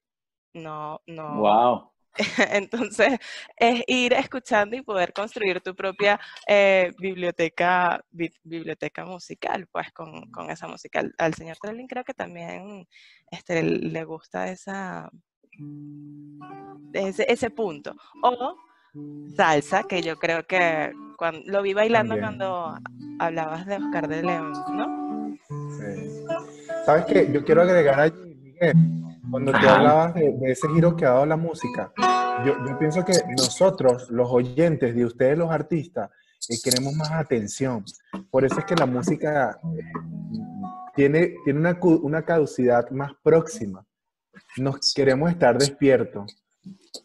no, 0.53 1.01
no. 1.05 1.35
Wow. 1.35 1.91
Entonces, 2.51 3.19
es 3.55 3.83
ir 3.87 4.13
escuchando 4.13 4.75
y 4.75 4.81
poder 4.81 5.13
construir 5.13 5.61
tu 5.61 5.75
propia 5.75 6.19
eh, 6.47 6.91
biblioteca, 6.99 8.03
biblioteca 8.11 9.05
musical, 9.05 9.67
pues 9.71 9.91
con, 9.93 10.29
con 10.31 10.49
esa 10.49 10.67
música. 10.67 11.03
Al, 11.17 11.33
señor 11.33 11.57
Trelling 11.61 11.87
creo 11.87 12.03
que 12.03 12.13
también 12.13 12.87
este, 13.31 13.63
le 13.63 14.03
gusta 14.03 14.51
esa, 14.51 15.09
ese, 16.93 17.25
ese 17.31 17.49
punto. 17.49 17.95
O 18.21 18.57
salsa, 19.35 19.83
que 19.83 20.01
yo 20.01 20.17
creo 20.17 20.45
que 20.45 20.91
cuando, 21.17 21.41
lo 21.45 21.61
vi 21.61 21.73
bailando 21.73 22.17
cuando 22.19 22.75
hablabas 23.19 23.65
de 23.65 23.77
Oscar 23.77 24.07
de 24.07 24.23
León, 24.23 24.53
¿no? 24.73 25.37
Sí. 25.47 26.25
¿Sabes 26.85 27.05
qué? 27.05 27.31
Yo 27.31 27.43
quiero 27.45 27.61
agregar 27.61 27.99
allí, 27.99 28.35
Miguel, 28.41 28.73
cuando 29.29 29.51
tú 29.51 29.67
hablabas 29.67 30.13
de, 30.15 30.35
ese 30.45 30.67
giro 30.69 30.95
que 30.95 31.05
ha 31.05 31.11
dado 31.11 31.25
la 31.25 31.37
música, 31.37 31.91
yo, 32.45 32.55
yo, 32.67 32.79
pienso 32.79 33.05
que 33.05 33.13
nosotros, 33.37 34.09
los 34.09 34.29
oyentes 34.31 34.95
de 34.95 35.05
ustedes, 35.05 35.37
los 35.37 35.51
artistas, 35.51 36.09
eh, 36.49 36.55
queremos 36.63 36.93
más 36.95 37.11
atención. 37.11 37.85
Por 38.31 38.43
eso 38.45 38.59
es 38.59 38.65
que 38.65 38.75
la 38.75 38.87
música 38.87 39.59
eh, 39.63 39.81
tiene, 40.95 41.35
tiene 41.45 41.59
una, 41.59 41.77
una 41.81 42.23
caducidad 42.23 42.89
más 42.89 43.11
próxima. 43.21 43.85
Nos 44.57 44.93
queremos 44.93 45.29
estar 45.29 45.57
despiertos 45.57 46.41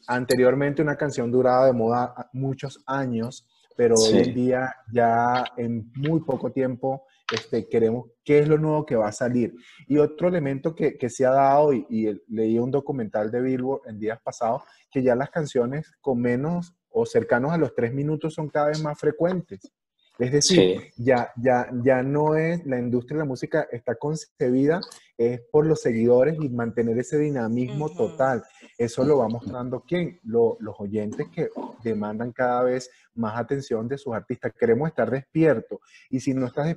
Anteriormente 0.06 0.82
una 0.82 0.96
canción 0.96 1.30
duraba 1.30 1.66
de 1.66 1.72
moda 1.72 2.30
muchos 2.32 2.82
años, 2.86 3.46
pero 3.76 3.94
hoy 3.96 4.18
en 4.18 4.34
día 4.34 4.74
ya 4.92 5.44
en 5.56 5.90
muy 5.94 6.20
poco 6.20 6.50
tiempo 6.50 7.04
este, 7.32 7.68
queremos 7.68 8.10
qué 8.24 8.38
es 8.38 8.48
lo 8.48 8.56
nuevo 8.56 8.86
que 8.86 8.96
va 8.96 9.08
a 9.08 9.12
salir. 9.12 9.54
Y 9.88 9.98
otro 9.98 10.28
elemento 10.28 10.74
que, 10.74 10.96
que 10.96 11.10
se 11.10 11.26
ha 11.26 11.30
dado, 11.30 11.72
y, 11.72 11.84
y, 11.90 12.22
leí 12.28 12.58
un 12.58 12.70
documental 12.70 13.30
de 13.30 13.40
Billboard 13.40 13.88
en 13.88 13.98
días 13.98 14.20
pasados, 14.22 14.62
que 14.90 15.02
ya 15.02 15.14
las 15.14 15.30
canciones 15.30 15.92
con 16.00 16.20
menos 16.20 16.74
o 16.88 17.04
cercanos 17.04 17.52
a 17.52 17.58
los 17.58 17.74
tres 17.74 17.92
minutos 17.92 18.34
son 18.34 18.48
cada 18.48 18.68
vez 18.68 18.82
más 18.82 18.98
frecuentes. 18.98 19.72
Es 20.18 20.32
decir, 20.32 20.92
ya, 20.96 21.30
ya, 21.36 21.68
ya 21.84 22.02
no 22.02 22.36
es, 22.36 22.64
la 22.64 22.78
industria 22.78 23.18
de 23.18 23.24
la 23.24 23.28
música 23.28 23.68
está 23.70 23.96
concebida 23.96 24.80
es 25.18 25.40
por 25.50 25.66
los 25.66 25.80
seguidores 25.80 26.36
y 26.40 26.48
mantener 26.48 26.98
ese 26.98 27.18
dinamismo 27.18 27.88
total. 27.90 28.42
Eso 28.76 29.04
lo 29.04 29.18
va 29.18 29.28
mostrando 29.28 29.82
quién? 29.86 30.20
los 30.24 30.74
oyentes 30.78 31.26
que 31.34 31.48
demandan 31.82 32.32
cada 32.32 32.62
vez 32.64 32.90
más 33.14 33.38
atención 33.38 33.88
de 33.88 33.96
sus 33.96 34.14
artistas. 34.14 34.52
Queremos 34.58 34.88
estar 34.88 35.10
despiertos. 35.10 35.78
Y 36.10 36.20
si 36.20 36.34
no 36.34 36.46
estás, 36.46 36.76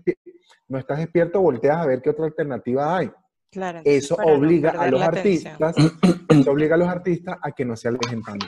no 0.68 0.78
estás 0.78 1.00
despierto, 1.00 1.42
volteas 1.42 1.78
a 1.78 1.86
ver 1.86 2.02
qué 2.02 2.10
otra 2.10 2.26
alternativa 2.26 2.98
hay. 2.98 3.12
Claro, 3.52 3.82
eso 3.84 4.16
obliga 4.16 4.72
a 4.72 4.90
los 4.92 5.02
artistas, 5.02 5.76
eso 6.30 6.52
obliga 6.52 6.76
a 6.76 6.78
los 6.78 6.88
artistas 6.88 7.38
a 7.42 7.52
que 7.52 7.66
no 7.66 7.76
se 7.76 7.88
alejen 7.88 8.22
tanto. 8.22 8.48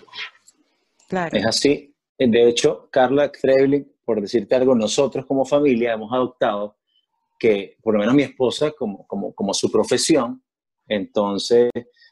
Claro. 1.10 1.36
Es 1.36 1.46
así. 1.46 1.91
De 2.18 2.48
hecho, 2.50 2.88
Carla 2.92 3.32
Trebling 3.32 3.92
por 4.12 4.20
decirte 4.20 4.56
algo, 4.56 4.76
nosotros 4.76 5.26
como 5.26 5.46
familia 5.46 5.94
hemos 5.94 6.12
adoptado 6.12 6.76
que, 7.40 7.78
por 7.82 7.94
lo 7.94 8.02
menos 8.02 8.14
mi 8.14 8.24
esposa, 8.24 8.72
como, 8.72 9.08
como, 9.08 9.34
como 9.34 9.54
su 9.54 9.72
profesión, 9.72 10.44
entonces, 10.86 11.70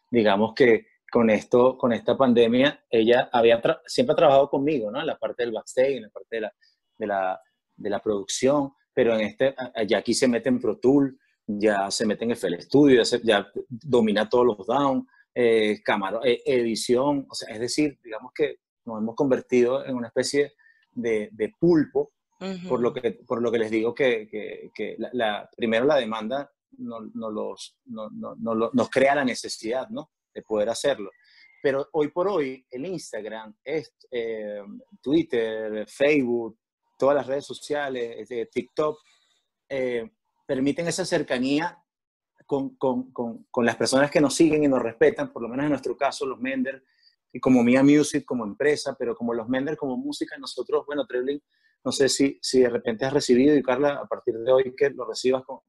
digamos 0.10 0.54
que 0.56 0.86
con 1.12 1.30
esto, 1.30 1.78
con 1.78 1.92
esta 1.92 2.16
pandemia, 2.16 2.86
ella 2.90 3.30
había 3.34 3.62
siempre 3.86 4.14
ha 4.14 4.16
trabajado 4.16 4.50
conmigo, 4.50 4.90
¿no? 4.90 5.02
En 5.02 5.08
la 5.08 5.18
parte 5.18 5.44
del 5.44 5.52
backstage, 5.52 5.98
en 5.98 6.04
la 6.04 6.10
parte 6.10 6.36
de 6.38 6.42
la, 6.42 6.54
de 6.98 7.08
la, 7.08 7.42
de 7.76 7.90
la 7.90 8.00
producción, 8.00 8.72
pero 8.94 9.16
en 9.16 9.22
este, 9.22 9.54
ya 9.86 9.98
aquí 9.98 10.14
se 10.14 10.30
mete 10.30 10.48
en 10.48 10.62
Pro 10.62 10.78
Tool, 10.78 11.20
ya 11.48 11.92
se 11.92 12.06
mete 12.06 12.24
en 12.24 12.32
FL 12.32 12.62
Studio, 12.62 13.04
ya, 13.04 13.20
ya 13.24 13.52
domina 13.68 14.30
todos 14.30 14.46
los 14.46 14.66
down, 14.66 15.06
eh, 15.36 15.82
eh, 15.84 16.42
edición, 16.46 17.26
o 17.30 17.36
sea, 17.36 17.54
es 17.54 17.60
decir, 17.60 18.00
digamos 18.02 18.32
que 18.34 18.60
nos 18.86 19.00
hemos 19.00 19.16
convertido 19.16 19.86
en 19.86 19.96
una 19.96 20.08
especie 20.08 20.54
de, 20.92 21.54
pulpo, 21.60 22.14
por, 22.68 22.80
lo 22.80 22.94
que, 22.94 23.12
por 23.28 23.42
lo 23.42 23.52
que 23.52 23.60
les 23.60 23.72
digo 23.72 23.94
que, 23.94 24.28
que, 24.74 24.96
la, 25.14 25.50
primero 25.56 25.86
la 25.86 25.98
demanda 25.98 26.52
no, 26.78 27.02
no 27.14 27.30
los, 27.30 27.78
no, 27.86 28.10
nos 28.74 28.90
crea 28.90 29.16
la 29.16 29.26
necesidad 29.26 29.90
¿no? 29.90 30.12
de 30.34 30.42
poder 30.42 30.70
hacerlo. 30.70 31.12
Pero 31.62 31.90
hoy 31.92 32.10
por 32.10 32.28
hoy 32.30 32.66
el 32.72 32.86
Instagram, 32.86 33.54
eh, 33.66 34.64
Twitter, 35.02 35.86
Facebook, 35.90 36.58
todas 36.98 37.16
las 37.16 37.28
redes 37.28 37.46
sociales, 37.46 38.28
TikTok, 38.52 38.98
eh, 39.68 40.10
permiten 40.46 40.88
esa 40.88 41.06
cercanía 41.06 41.78
con, 42.46 42.76
con, 42.78 43.12
con, 43.12 43.44
con, 43.52 43.66
las 43.66 43.76
personas 43.76 44.10
que 44.10 44.20
nos 44.20 44.34
siguen 44.34 44.64
y 44.64 44.68
nos 44.68 44.82
respetan, 44.82 45.32
por 45.32 45.44
lo 45.44 45.48
menos 45.48 45.66
en 45.66 45.70
nuestro 45.70 45.96
caso, 45.96 46.26
los 46.26 46.40
Mender, 46.40 46.84
y 47.32 47.40
como 47.40 47.64
Mia 47.64 47.84
Music 47.84 48.26
como 48.26 48.46
empresa, 48.46 48.96
pero 48.98 49.16
como 49.16 49.34
los 49.34 49.48
Mender 49.48 49.78
como 49.78 49.98
música, 49.98 50.38
nosotros, 50.38 50.86
bueno, 50.86 51.06
Trebling, 51.06 51.42
no 51.84 51.92
sé 51.92 52.10
si, 52.10 52.38
si 52.42 52.62
de 52.62 52.70
repente 52.70 53.06
has 53.06 53.14
recibido 53.14 53.56
y 53.56 53.64
Carla, 53.64 54.00
a 54.04 54.08
partir 54.08 54.38
de 54.38 54.52
hoy 54.52 54.76
que 54.76 54.90
lo 54.90 55.06
recibas 55.06 55.44
con... 55.44 55.60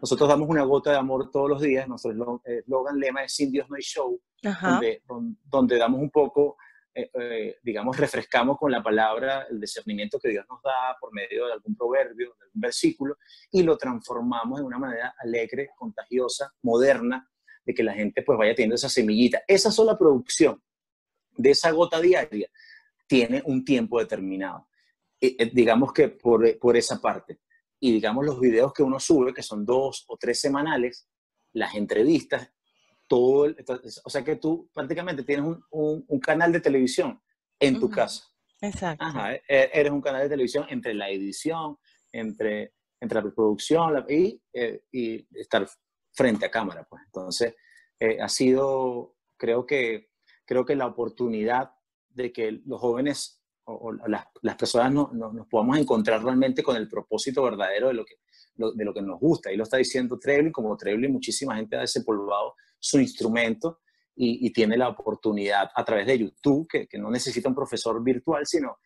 Nosotros 0.00 0.28
damos 0.28 0.48
una 0.48 0.62
gota 0.62 0.92
de 0.92 0.98
amor 0.98 1.30
todos 1.30 1.50
los 1.50 1.60
días, 1.60 1.88
nuestro 1.88 2.12
eslogan, 2.44 2.98
lema 2.98 3.24
es 3.24 3.34
Sin 3.34 3.50
Dios 3.50 3.68
no 3.68 3.76
hay 3.76 3.82
show, 3.82 4.20
donde, 4.42 5.02
donde, 5.44 5.76
damos 5.76 6.00
un 6.00 6.10
poco, 6.10 6.56
eh, 6.94 7.10
eh, 7.12 7.56
digamos, 7.62 7.96
refrescamos 7.98 8.56
con 8.56 8.70
la 8.70 8.82
palabra 8.82 9.46
el 9.50 9.60
discernimiento 9.60 10.18
que 10.18 10.30
Dios 10.30 10.46
nos 10.48 10.62
da 10.62 10.96
por 10.98 11.12
medio 11.12 11.46
de 11.46 11.52
algún 11.54 11.76
proverbio, 11.76 12.28
de 12.38 12.44
algún 12.46 12.60
versículo, 12.60 13.16
y 13.50 13.62
lo 13.62 13.76
transformamos 13.76 14.60
de 14.60 14.64
una 14.64 14.78
manera 14.78 15.14
alegre, 15.18 15.70
contagiosa, 15.76 16.54
moderna, 16.62 17.28
de 17.66 17.74
que 17.74 17.82
la 17.82 17.92
gente 17.92 18.22
pues 18.22 18.38
vaya 18.38 18.54
teniendo 18.54 18.76
esa 18.76 18.88
semillita. 18.88 19.42
Esa 19.46 19.70
sola 19.70 19.98
producción 19.98 20.62
de 21.42 21.50
esa 21.50 21.70
gota 21.70 22.00
diaria 22.00 22.48
tiene 23.06 23.42
un 23.44 23.64
tiempo 23.64 23.98
determinado. 23.98 24.68
Eh, 25.20 25.50
digamos 25.52 25.92
que 25.92 26.08
por, 26.08 26.58
por 26.58 26.76
esa 26.76 27.00
parte. 27.00 27.40
Y 27.80 27.92
digamos 27.92 28.24
los 28.24 28.38
videos 28.38 28.72
que 28.72 28.82
uno 28.82 29.00
sube, 29.00 29.34
que 29.34 29.42
son 29.42 29.64
dos 29.64 30.04
o 30.08 30.16
tres 30.16 30.40
semanales, 30.40 31.08
las 31.52 31.74
entrevistas, 31.74 32.50
todo, 33.08 33.52
o 34.04 34.10
sea 34.10 34.22
que 34.22 34.36
tú 34.36 34.70
prácticamente 34.72 35.24
tienes 35.24 35.44
un, 35.44 36.04
un, 36.06 36.20
canal 36.20 36.52
de 36.52 36.60
televisión 36.60 37.20
en 37.58 37.80
tu 37.80 37.90
casa. 37.90 38.24
Exacto. 38.60 39.04
Ajá, 39.04 39.34
eres 39.48 39.90
un 39.90 40.00
canal 40.00 40.22
de 40.22 40.28
televisión 40.28 40.66
entre 40.68 40.94
la 40.94 41.10
edición, 41.10 41.76
entre, 42.12 42.74
entre 43.00 43.22
la 43.22 43.30
producción 43.34 44.04
y, 44.08 44.40
eh, 44.52 44.82
y 44.92 45.26
estar 45.40 45.66
frente 46.12 46.46
a 46.46 46.50
cámara. 46.50 46.86
Pues. 46.88 47.02
Entonces, 47.06 47.54
eh, 47.98 48.18
ha 48.20 48.28
sido, 48.28 49.16
creo 49.36 49.66
que, 49.66 50.09
creo 50.50 50.64
que 50.64 50.74
la 50.74 50.88
oportunidad 50.88 51.70
de 52.08 52.32
que 52.32 52.60
los 52.66 52.80
jóvenes 52.80 53.40
o, 53.62 53.92
las, 54.08 54.26
las, 54.42 54.56
personas 54.56 54.92
no, 54.92 55.12
nos 55.12 55.46
podamos 55.46 55.78
encontrar 55.78 56.24
realmente 56.24 56.60
con 56.60 56.74
el 56.74 56.88
propósito 56.88 57.44
verdadero 57.44 57.86
de 57.86 57.94
lo 57.94 58.04
que, 58.04 58.16
de 58.56 58.84
lo 58.84 58.92
que 58.92 59.00
nos 59.00 59.20
gusta. 59.20 59.52
Y 59.52 59.56
lo 59.56 59.62
está 59.62 59.76
diciendo 59.76 60.18
Treblin, 60.18 60.50
como 60.50 60.76
Treblin, 60.76 61.12
muchísima 61.12 61.54
gente 61.54 61.76
ha 61.76 61.82
desempolvado 61.82 62.56
su 62.80 62.98
instrumento 62.98 63.78
y, 64.16 64.52
tiene 64.52 64.76
la 64.76 64.88
oportunidad 64.88 65.70
a 65.72 65.84
través 65.84 66.04
de 66.08 66.18
YouTube, 66.18 66.66
que, 66.68 66.88
que, 66.88 66.98
no 66.98 67.12
necesita 67.12 67.48
un 67.48 67.54
profesor 67.54 68.02
virtual, 68.02 68.44
sino 68.44 68.76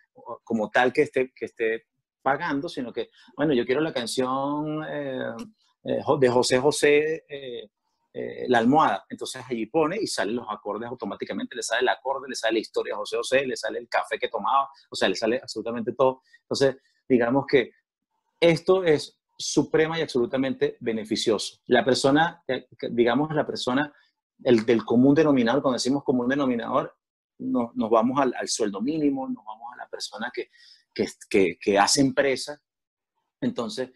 como 0.44 0.68
tal 0.68 0.92
que 0.92 1.02
esté, 1.02 1.32
que 1.34 1.46
esté 1.46 1.86
pagando, 2.20 2.68
sino 2.68 2.92
que, 2.92 3.08
bueno, 3.38 3.54
yo 3.54 3.64
quiero 3.64 3.80
la 3.80 3.94
canción 3.94 4.84
eh, 4.86 5.32
eh, 5.84 5.98
de 6.20 6.28
José 6.28 6.58
José, 6.58 7.24
eh, 7.26 7.70
la 8.48 8.58
almohada. 8.58 9.04
Entonces 9.08 9.42
allí 9.48 9.66
pone 9.66 9.96
y 10.00 10.06
salen 10.06 10.36
los 10.36 10.46
acordes 10.48 10.88
automáticamente, 10.88 11.56
le 11.56 11.62
sale 11.62 11.82
el 11.82 11.88
acorde, 11.88 12.28
le 12.28 12.36
sale 12.36 12.54
la 12.54 12.58
historia 12.60 12.94
de 12.94 12.98
José 12.98 13.16
José, 13.16 13.46
le 13.46 13.56
sale 13.56 13.78
el 13.78 13.88
café 13.88 14.18
que 14.18 14.28
tomaba, 14.28 14.68
o 14.88 14.94
sea, 14.94 15.08
le 15.08 15.16
sale 15.16 15.40
absolutamente 15.42 15.92
todo. 15.92 16.22
Entonces, 16.42 16.76
digamos 17.08 17.44
que 17.46 17.72
esto 18.40 18.84
es 18.84 19.18
suprema 19.36 19.98
y 19.98 20.02
absolutamente 20.02 20.76
beneficioso. 20.80 21.60
La 21.66 21.84
persona, 21.84 22.42
digamos, 22.90 23.34
la 23.34 23.46
persona 23.46 23.92
el, 24.42 24.64
del 24.64 24.84
común 24.84 25.14
denominador, 25.14 25.62
cuando 25.62 25.76
decimos 25.76 26.04
común 26.04 26.28
denominador, 26.28 26.96
no, 27.38 27.72
nos 27.74 27.90
vamos 27.90 28.20
al, 28.20 28.48
sueldo 28.48 28.80
mínimo, 28.80 29.28
nos 29.28 29.44
vamos 29.44 29.72
a 29.74 29.76
la 29.76 29.88
persona 29.88 30.30
que, 30.32 30.50
que, 30.92 31.58
que, 31.58 31.78
hace 31.78 32.00
empresa. 32.00 32.60
Entonces, 33.40 33.90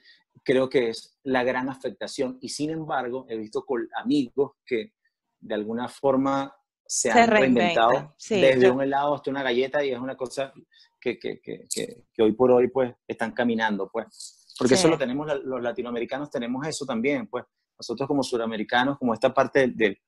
creo 0.44 0.68
que 0.68 0.90
es 0.90 1.18
la 1.22 1.44
gran 1.44 1.68
afectación. 1.68 2.38
Y 2.40 2.48
sin 2.48 2.70
embargo, 2.70 3.26
he 3.28 3.36
visto 3.36 3.64
con 3.64 3.88
amigos 3.96 4.52
que 4.64 4.92
de 5.40 5.54
alguna 5.54 5.88
forma 5.88 6.54
se, 6.86 7.10
han 7.10 7.28
reinventado 7.28 8.14
desde 8.28 8.70
un 8.70 8.82
helado 8.82 9.14
hasta 9.14 9.30
una 9.30 9.42
galleta 9.42 9.84
y 9.84 9.90
es 9.90 9.98
una 9.98 10.16
cosa 10.16 10.52
que, 11.00 11.18
que, 11.18 11.40
que, 11.40 11.66
que, 11.68 12.22
hoy 12.22 12.32
por 12.32 12.50
hoy 12.50 12.68
pues 12.68 12.94
están 13.06 13.32
caminando, 13.32 13.88
pues. 13.90 14.56
Porque 14.58 14.74
eso 14.74 14.88
lo 14.88 14.98
tenemos, 14.98 15.26
los 15.44 15.62
latinoamericanos 15.62 16.30
tenemos 16.30 16.66
eso 16.66 16.84
también, 16.84 17.28
pues. 17.28 17.44
Nosotros 17.78 18.08
como 18.08 18.24
suramericanos, 18.24 18.98
como 18.98 19.14
esta 19.14 19.32
parte 19.32 19.68
del, 19.68 20.00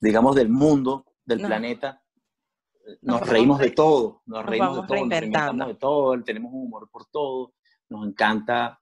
digamos, 0.00 0.34
del 0.34 0.48
mundo, 0.48 1.04
del 1.22 1.40
planeta, 1.40 2.02
nos, 3.02 3.28
reímos 3.28 3.58
de 3.58 3.70
todo, 3.70 4.22
nos, 4.26 4.46
reímos 4.46 4.76
de 4.76 4.86
todo, 4.86 4.96
nos 4.96 5.02
inventamos 5.02 5.68
de 5.68 5.74
todo, 5.74 6.22
tenemos 6.22 6.52
un 6.52 6.62
humor 6.62 6.88
por 6.90 7.06
todo, 7.06 7.52
nos 7.88 8.06
encanta, 8.06 8.80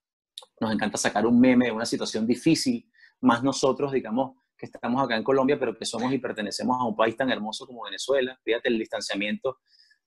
nos 0.61 0.73
encanta 0.73 0.99
sacar 0.99 1.27
un 1.27 1.39
meme 1.39 1.67
de 1.67 1.73
una 1.73 1.87
situación 1.87 2.27
difícil, 2.27 2.91
más 3.21 3.43
nosotros, 3.43 3.93
digamos, 3.93 4.37
que 4.57 4.67
estamos 4.67 5.03
acá 5.03 5.17
en 5.17 5.23
Colombia, 5.23 5.59
pero 5.59 5.77
que 5.77 5.85
somos 5.85 6.13
y 6.13 6.19
pertenecemos 6.19 6.79
a 6.81 6.85
un 6.85 6.97
país 6.97 7.17
tan 7.17 7.31
hermoso 7.31 7.67
como 7.67 7.85
Venezuela. 7.85 8.39
Fíjate 8.43 8.69
el 8.69 8.79
distanciamiento 8.79 9.59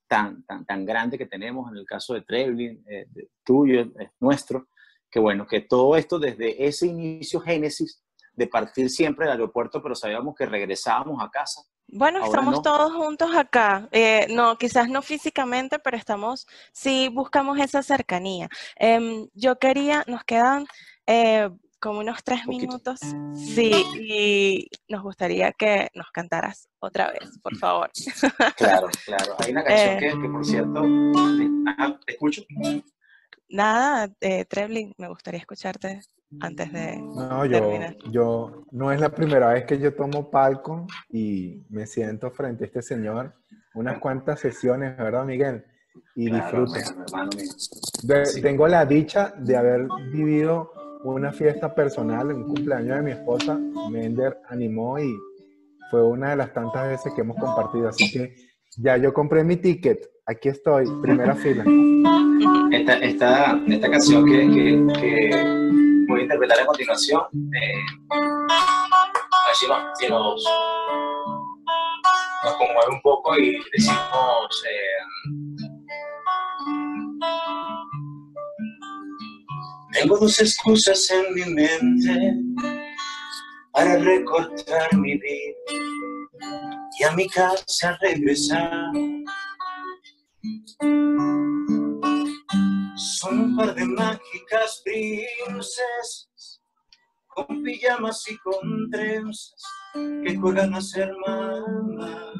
tan, 0.08 0.44
tan, 0.44 0.64
tan 0.66 0.84
grande 0.84 1.16
que 1.16 1.26
tenemos 1.26 1.70
en 1.70 1.78
el 1.78 1.86
caso 1.86 2.14
de 2.14 2.22
Treblin, 2.22 2.84
eh, 2.88 3.06
tuyo, 3.44 3.80
es 3.80 4.10
nuestro, 4.18 4.68
que 5.08 5.20
bueno, 5.20 5.46
que 5.46 5.60
todo 5.60 5.96
esto 5.96 6.18
desde 6.18 6.66
ese 6.66 6.88
inicio 6.88 7.40
génesis 7.40 8.02
de 8.32 8.46
partir 8.46 8.90
siempre 8.90 9.26
del 9.26 9.32
aeropuerto, 9.32 9.82
pero 9.82 9.94
sabíamos 9.94 10.34
que 10.34 10.46
regresábamos 10.46 11.22
a 11.22 11.30
casa. 11.30 11.62
Bueno, 11.92 12.24
estamos 12.24 12.62
todos 12.62 12.92
juntos 12.92 13.34
acá. 13.34 13.88
Eh, 13.90 14.26
no, 14.30 14.56
quizás 14.56 14.88
no 14.88 15.02
físicamente, 15.02 15.78
pero 15.78 15.96
estamos, 15.96 16.46
sí 16.72 17.08
buscamos 17.08 17.58
esa 17.58 17.82
cercanía. 17.82 18.48
Em, 18.76 19.28
yo 19.34 19.58
quería, 19.58 20.04
nos 20.06 20.24
quedan 20.24 20.66
eh, 21.06 21.50
como 21.80 22.00
unos 22.00 22.22
tres 22.22 22.46
minutos. 22.46 23.00
Sí, 23.34 23.72
y 23.94 24.68
nos 24.88 25.02
gustaría 25.02 25.52
que 25.52 25.88
nos 25.94 26.10
cantaras 26.12 26.68
otra 26.78 27.10
vez, 27.10 27.38
por 27.42 27.56
favor. 27.56 27.90
Claro, 28.56 28.88
claro. 29.04 29.36
Hay 29.38 29.50
una 29.52 29.64
canción 29.64 29.98
que, 29.98 30.22
que, 30.22 30.28
por 30.28 30.44
cierto, 30.44 30.82
¿te 32.06 32.12
escucho? 32.12 32.42
Nada, 33.50 34.08
eh, 34.20 34.44
Treblin, 34.44 34.94
me 34.96 35.08
gustaría 35.08 35.40
escucharte 35.40 36.00
antes 36.40 36.72
de 36.72 36.96
no, 36.98 37.44
yo, 37.44 37.72
Yo, 38.10 38.64
no 38.70 38.92
es 38.92 39.00
la 39.00 39.08
primera 39.08 39.52
vez 39.52 39.64
que 39.64 39.78
yo 39.78 39.92
tomo 39.94 40.30
palco 40.30 40.86
y 41.08 41.64
me 41.68 41.86
siento 41.86 42.30
frente 42.30 42.64
a 42.64 42.66
este 42.68 42.82
señor 42.82 43.34
unas 43.74 43.98
cuantas 43.98 44.40
sesiones, 44.40 44.96
¿verdad, 44.96 45.24
Miguel? 45.24 45.64
Y 46.14 46.30
disfruto. 46.30 46.74
Tengo 48.42 48.68
la 48.68 48.84
dicha 48.84 49.34
de 49.38 49.56
haber 49.56 49.88
vivido 50.12 50.72
una 51.04 51.32
fiesta 51.32 51.74
personal, 51.74 52.32
un 52.32 52.44
cumpleaños 52.44 52.96
de 52.96 53.02
mi 53.02 53.10
esposa. 53.12 53.58
Mender 53.90 54.38
animó 54.48 54.98
y 54.98 55.12
fue 55.90 56.04
una 56.04 56.30
de 56.30 56.36
las 56.36 56.52
tantas 56.52 56.88
veces 56.88 57.12
que 57.14 57.22
hemos 57.22 57.36
compartido. 57.36 57.88
Así 57.88 58.10
que 58.10 58.34
ya 58.76 58.96
yo 58.96 59.12
compré 59.12 59.44
mi 59.44 59.56
ticket. 59.56 60.08
Aquí 60.26 60.48
estoy, 60.48 60.86
primera 61.02 61.34
fila. 61.34 61.64
Esta, 62.72 62.94
esta, 62.98 63.60
esta 63.66 63.90
canción 63.90 64.24
que, 64.24 64.38
que 65.00 65.30
voy 66.08 66.20
a 66.20 66.22
interpretar 66.22 66.60
a 66.60 66.66
continuación. 66.66 67.22
Eh, 67.54 67.82
a 68.10 69.46
ver 69.46 69.56
si 69.98 70.08
nos, 70.08 70.44
nos, 72.44 72.54
conmueve 72.54 72.90
un 72.92 73.00
poco 73.02 73.36
y 73.36 73.58
decimos... 73.72 74.64
Eh, 74.68 75.00
tengo 79.92 80.18
dos 80.18 80.40
excusas 80.40 81.10
en 81.10 81.34
mi 81.34 81.44
mente 81.52 82.34
para 83.72 83.96
recortar 83.96 84.94
mi 84.96 85.18
vida 85.18 85.56
y 86.98 87.04
a 87.04 87.10
mi 87.12 87.28
casa 87.28 87.98
regresar. 88.00 88.92
Son 93.00 93.40
un 93.40 93.56
par 93.56 93.74
de 93.74 93.86
mágicas 93.86 94.82
princesas 94.84 96.60
con 97.28 97.62
pijamas 97.62 98.22
y 98.28 98.36
con 98.36 98.90
trenzas 98.90 99.62
que 99.94 100.36
juegan 100.36 100.74
a 100.74 100.82
ser 100.82 101.10
mamá. 101.26 102.34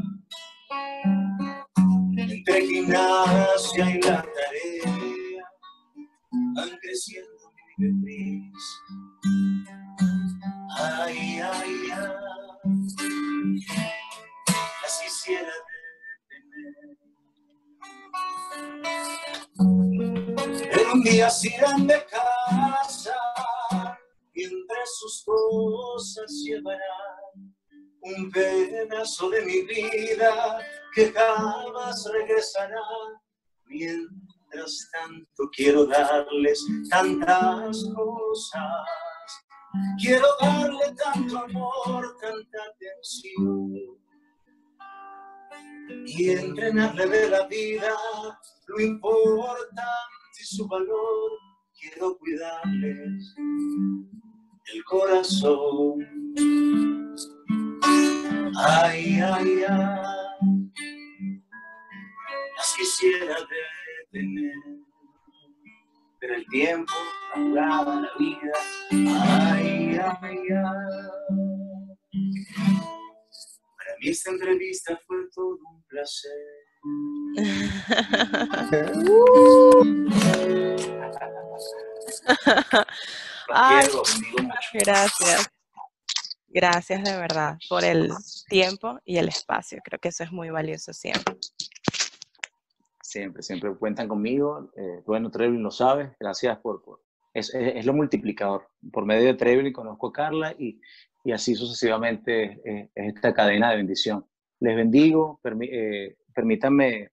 Entre 2.15 2.67
gimnasia 2.67 3.91
y 3.91 4.03
la 4.03 4.23
tarea 4.23 5.49
van 6.57 6.79
creciendo 6.83 7.53
mi 7.79 7.87
bebés. 8.05 8.65
Ay, 10.77 11.41
ay, 11.41 11.91
ay, 11.91 12.47
las 14.83 15.01
quisiera 15.03 15.53
un 20.93 21.03
día 21.03 21.31
se 21.31 21.49
irán 21.49 21.87
de 21.87 22.05
casa 22.07 23.15
y 24.35 24.45
entre 24.45 24.87
sus 24.87 25.25
cosas 25.25 26.31
llevarán 26.45 27.55
un 28.03 28.31
pedazo 28.31 29.31
de 29.31 29.43
mi 29.43 29.63
vida 29.63 30.59
que 30.95 31.13
jamás 31.13 32.09
regresará. 32.13 32.81
Mientras 33.67 34.89
tanto 34.93 35.49
quiero 35.55 35.87
darles 35.87 36.65
tantas 36.89 37.85
cosas, 37.95 38.87
quiero 40.01 40.27
darle 40.41 40.93
tanto 40.97 41.39
amor, 41.39 42.17
tanta 42.21 42.59
atención 42.65 44.01
y 46.07 46.31
entrenarle 46.31 47.07
de 47.07 47.31
la 47.31 47.47
vida 47.47 47.95
lo 48.67 48.81
importante 48.81 50.10
su 50.51 50.67
valor, 50.67 51.31
quiero 51.79 52.19
cuidarles 52.19 53.37
el 54.75 54.85
corazón. 54.85 56.01
Ay, 58.57 59.21
ay, 59.21 59.65
ay, 59.69 61.43
las 62.57 62.75
quisiera 62.77 63.37
detener, 64.13 64.55
pero 66.19 66.35
el 66.35 66.47
tiempo 66.47 66.93
apuraba 67.33 68.01
la 68.01 68.11
vida. 68.19 68.53
Ay, 68.91 69.99
ay, 69.99 70.37
ay. 70.51 71.01
Para 73.77 73.97
mí 74.01 74.09
esta 74.09 74.31
entrevista 74.33 75.01
fue 75.07 75.17
todo 75.33 75.59
un 75.73 75.83
placer. 75.85 76.70
Gracias. 84.73 85.51
Gracias 86.53 87.05
de 87.05 87.17
verdad 87.17 87.59
por 87.69 87.85
el 87.85 88.11
tiempo 88.49 88.99
y 89.05 89.19
el 89.19 89.29
espacio. 89.29 89.79
Creo 89.85 90.01
que 90.01 90.09
eso 90.09 90.25
es 90.25 90.33
muy 90.33 90.51
valioso 90.51 90.93
siempre. 90.93 91.37
Siempre, 93.03 93.43
siempre 93.43 93.75
cuentan 93.77 94.09
conmigo. 94.09 94.73
Eh, 94.77 95.03
bueno, 95.07 95.31
Trevin 95.31 95.63
lo 95.63 95.71
sabe. 95.71 96.17
Gracias 96.19 96.59
por... 96.59 96.83
por 96.83 97.01
es, 97.33 97.55
es, 97.55 97.87
lo 97.87 97.93
multiplicador. 97.93 98.69
Por 98.93 99.05
medio 99.05 99.27
de 99.27 99.35
Trevin 99.35 99.73
conozco 99.73 100.09
a 100.09 100.13
Carla 100.13 100.55
y, 100.59 100.81
y 101.23 101.31
así 101.31 101.55
sucesivamente 101.55 102.61
es 102.65 102.91
esta 102.95 103.33
cadena 103.33 103.71
de 103.71 103.77
bendición. 103.77 104.27
Les 104.59 104.75
bendigo. 104.75 105.41
Eh, 105.45 106.17
permítanme 106.35 107.11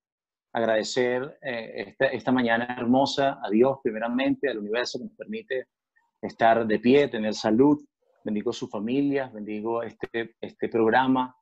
agradecer 0.54 1.38
eh, 1.42 1.86
esta, 1.88 2.06
esta 2.08 2.32
mañana 2.32 2.76
hermosa 2.78 3.40
a 3.44 3.50
Dios 3.50 3.78
primeramente, 3.84 4.50
al 4.50 4.60
universo 4.60 4.98
que 4.98 5.06
nos 5.06 5.16
permite 5.16 5.68
estar 6.22 6.66
de 6.66 6.80
pie, 6.80 7.08
tener 7.08 7.34
salud, 7.34 7.84
bendigo 8.24 8.52
sus 8.52 8.70
familias, 8.70 9.32
bendigo 9.32 9.84
este, 9.84 10.36
este 10.42 10.70
programa, 10.70 11.36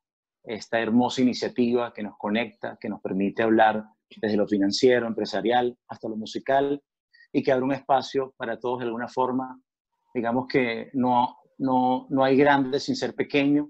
esta 0.44 0.80
hermosa 0.80 1.22
iniciativa 1.22 1.92
que 1.92 2.02
nos 2.02 2.16
conecta, 2.16 2.78
que 2.80 2.88
nos 2.88 3.00
permite 3.00 3.42
hablar 3.42 3.84
desde 4.20 4.36
lo 4.36 4.46
financiero, 4.46 5.06
empresarial, 5.06 5.76
hasta 5.88 6.08
lo 6.08 6.16
musical, 6.16 6.80
y 7.32 7.42
que 7.42 7.52
abre 7.52 7.64
un 7.64 7.72
espacio 7.72 8.34
para 8.36 8.58
todos 8.58 8.78
de 8.78 8.84
alguna 8.84 9.08
forma. 9.08 9.60
Digamos 10.14 10.46
que 10.46 10.90
no, 10.92 11.36
no, 11.58 12.06
no 12.10 12.24
hay 12.24 12.36
grandes 12.36 12.84
sin 12.84 12.96
ser 12.96 13.14
pequeño, 13.14 13.68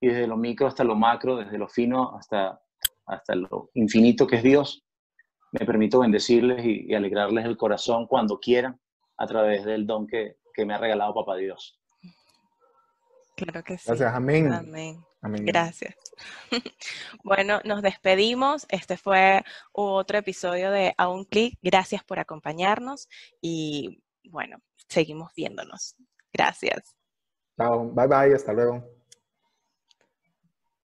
y 0.00 0.08
desde 0.08 0.26
lo 0.26 0.36
micro 0.36 0.66
hasta 0.66 0.84
lo 0.84 0.94
macro, 0.94 1.36
desde 1.36 1.58
lo 1.58 1.68
fino 1.68 2.14
hasta, 2.16 2.60
hasta 3.08 3.34
lo 3.34 3.70
infinito 3.74 4.26
que 4.26 4.36
es 4.36 4.42
Dios, 4.42 4.84
me 5.52 5.66
permito 5.66 6.00
bendecirles 6.00 6.64
y, 6.64 6.86
y 6.88 6.94
alegrarles 6.94 7.46
el 7.46 7.56
corazón 7.56 8.06
cuando 8.06 8.38
quieran 8.38 8.78
a 9.16 9.26
través 9.26 9.64
del 9.64 9.86
don 9.86 10.06
que, 10.06 10.36
que 10.54 10.64
me 10.64 10.74
ha 10.74 10.78
regalado 10.78 11.14
Papá 11.14 11.36
Dios. 11.36 11.78
Claro 13.36 13.62
que 13.62 13.78
sí. 13.78 13.84
Gracias, 13.86 14.14
amén. 14.14 14.52
Amén. 14.52 15.44
Gracias. 15.44 15.94
bueno, 17.24 17.60
nos 17.64 17.82
despedimos. 17.82 18.66
Este 18.68 18.96
fue 18.96 19.42
otro 19.72 20.18
episodio 20.18 20.70
de 20.70 20.94
A 20.96 21.08
un 21.08 21.24
clic. 21.24 21.58
Gracias 21.62 22.02
por 22.04 22.18
acompañarnos 22.18 23.08
y 23.40 24.02
bueno, 24.30 24.58
seguimos 24.88 25.32
viéndonos. 25.34 25.94
Gracias. 26.32 26.96
Chao, 27.56 27.90
bye 27.92 28.06
bye, 28.06 28.34
hasta 28.34 28.52
luego. 28.52 28.97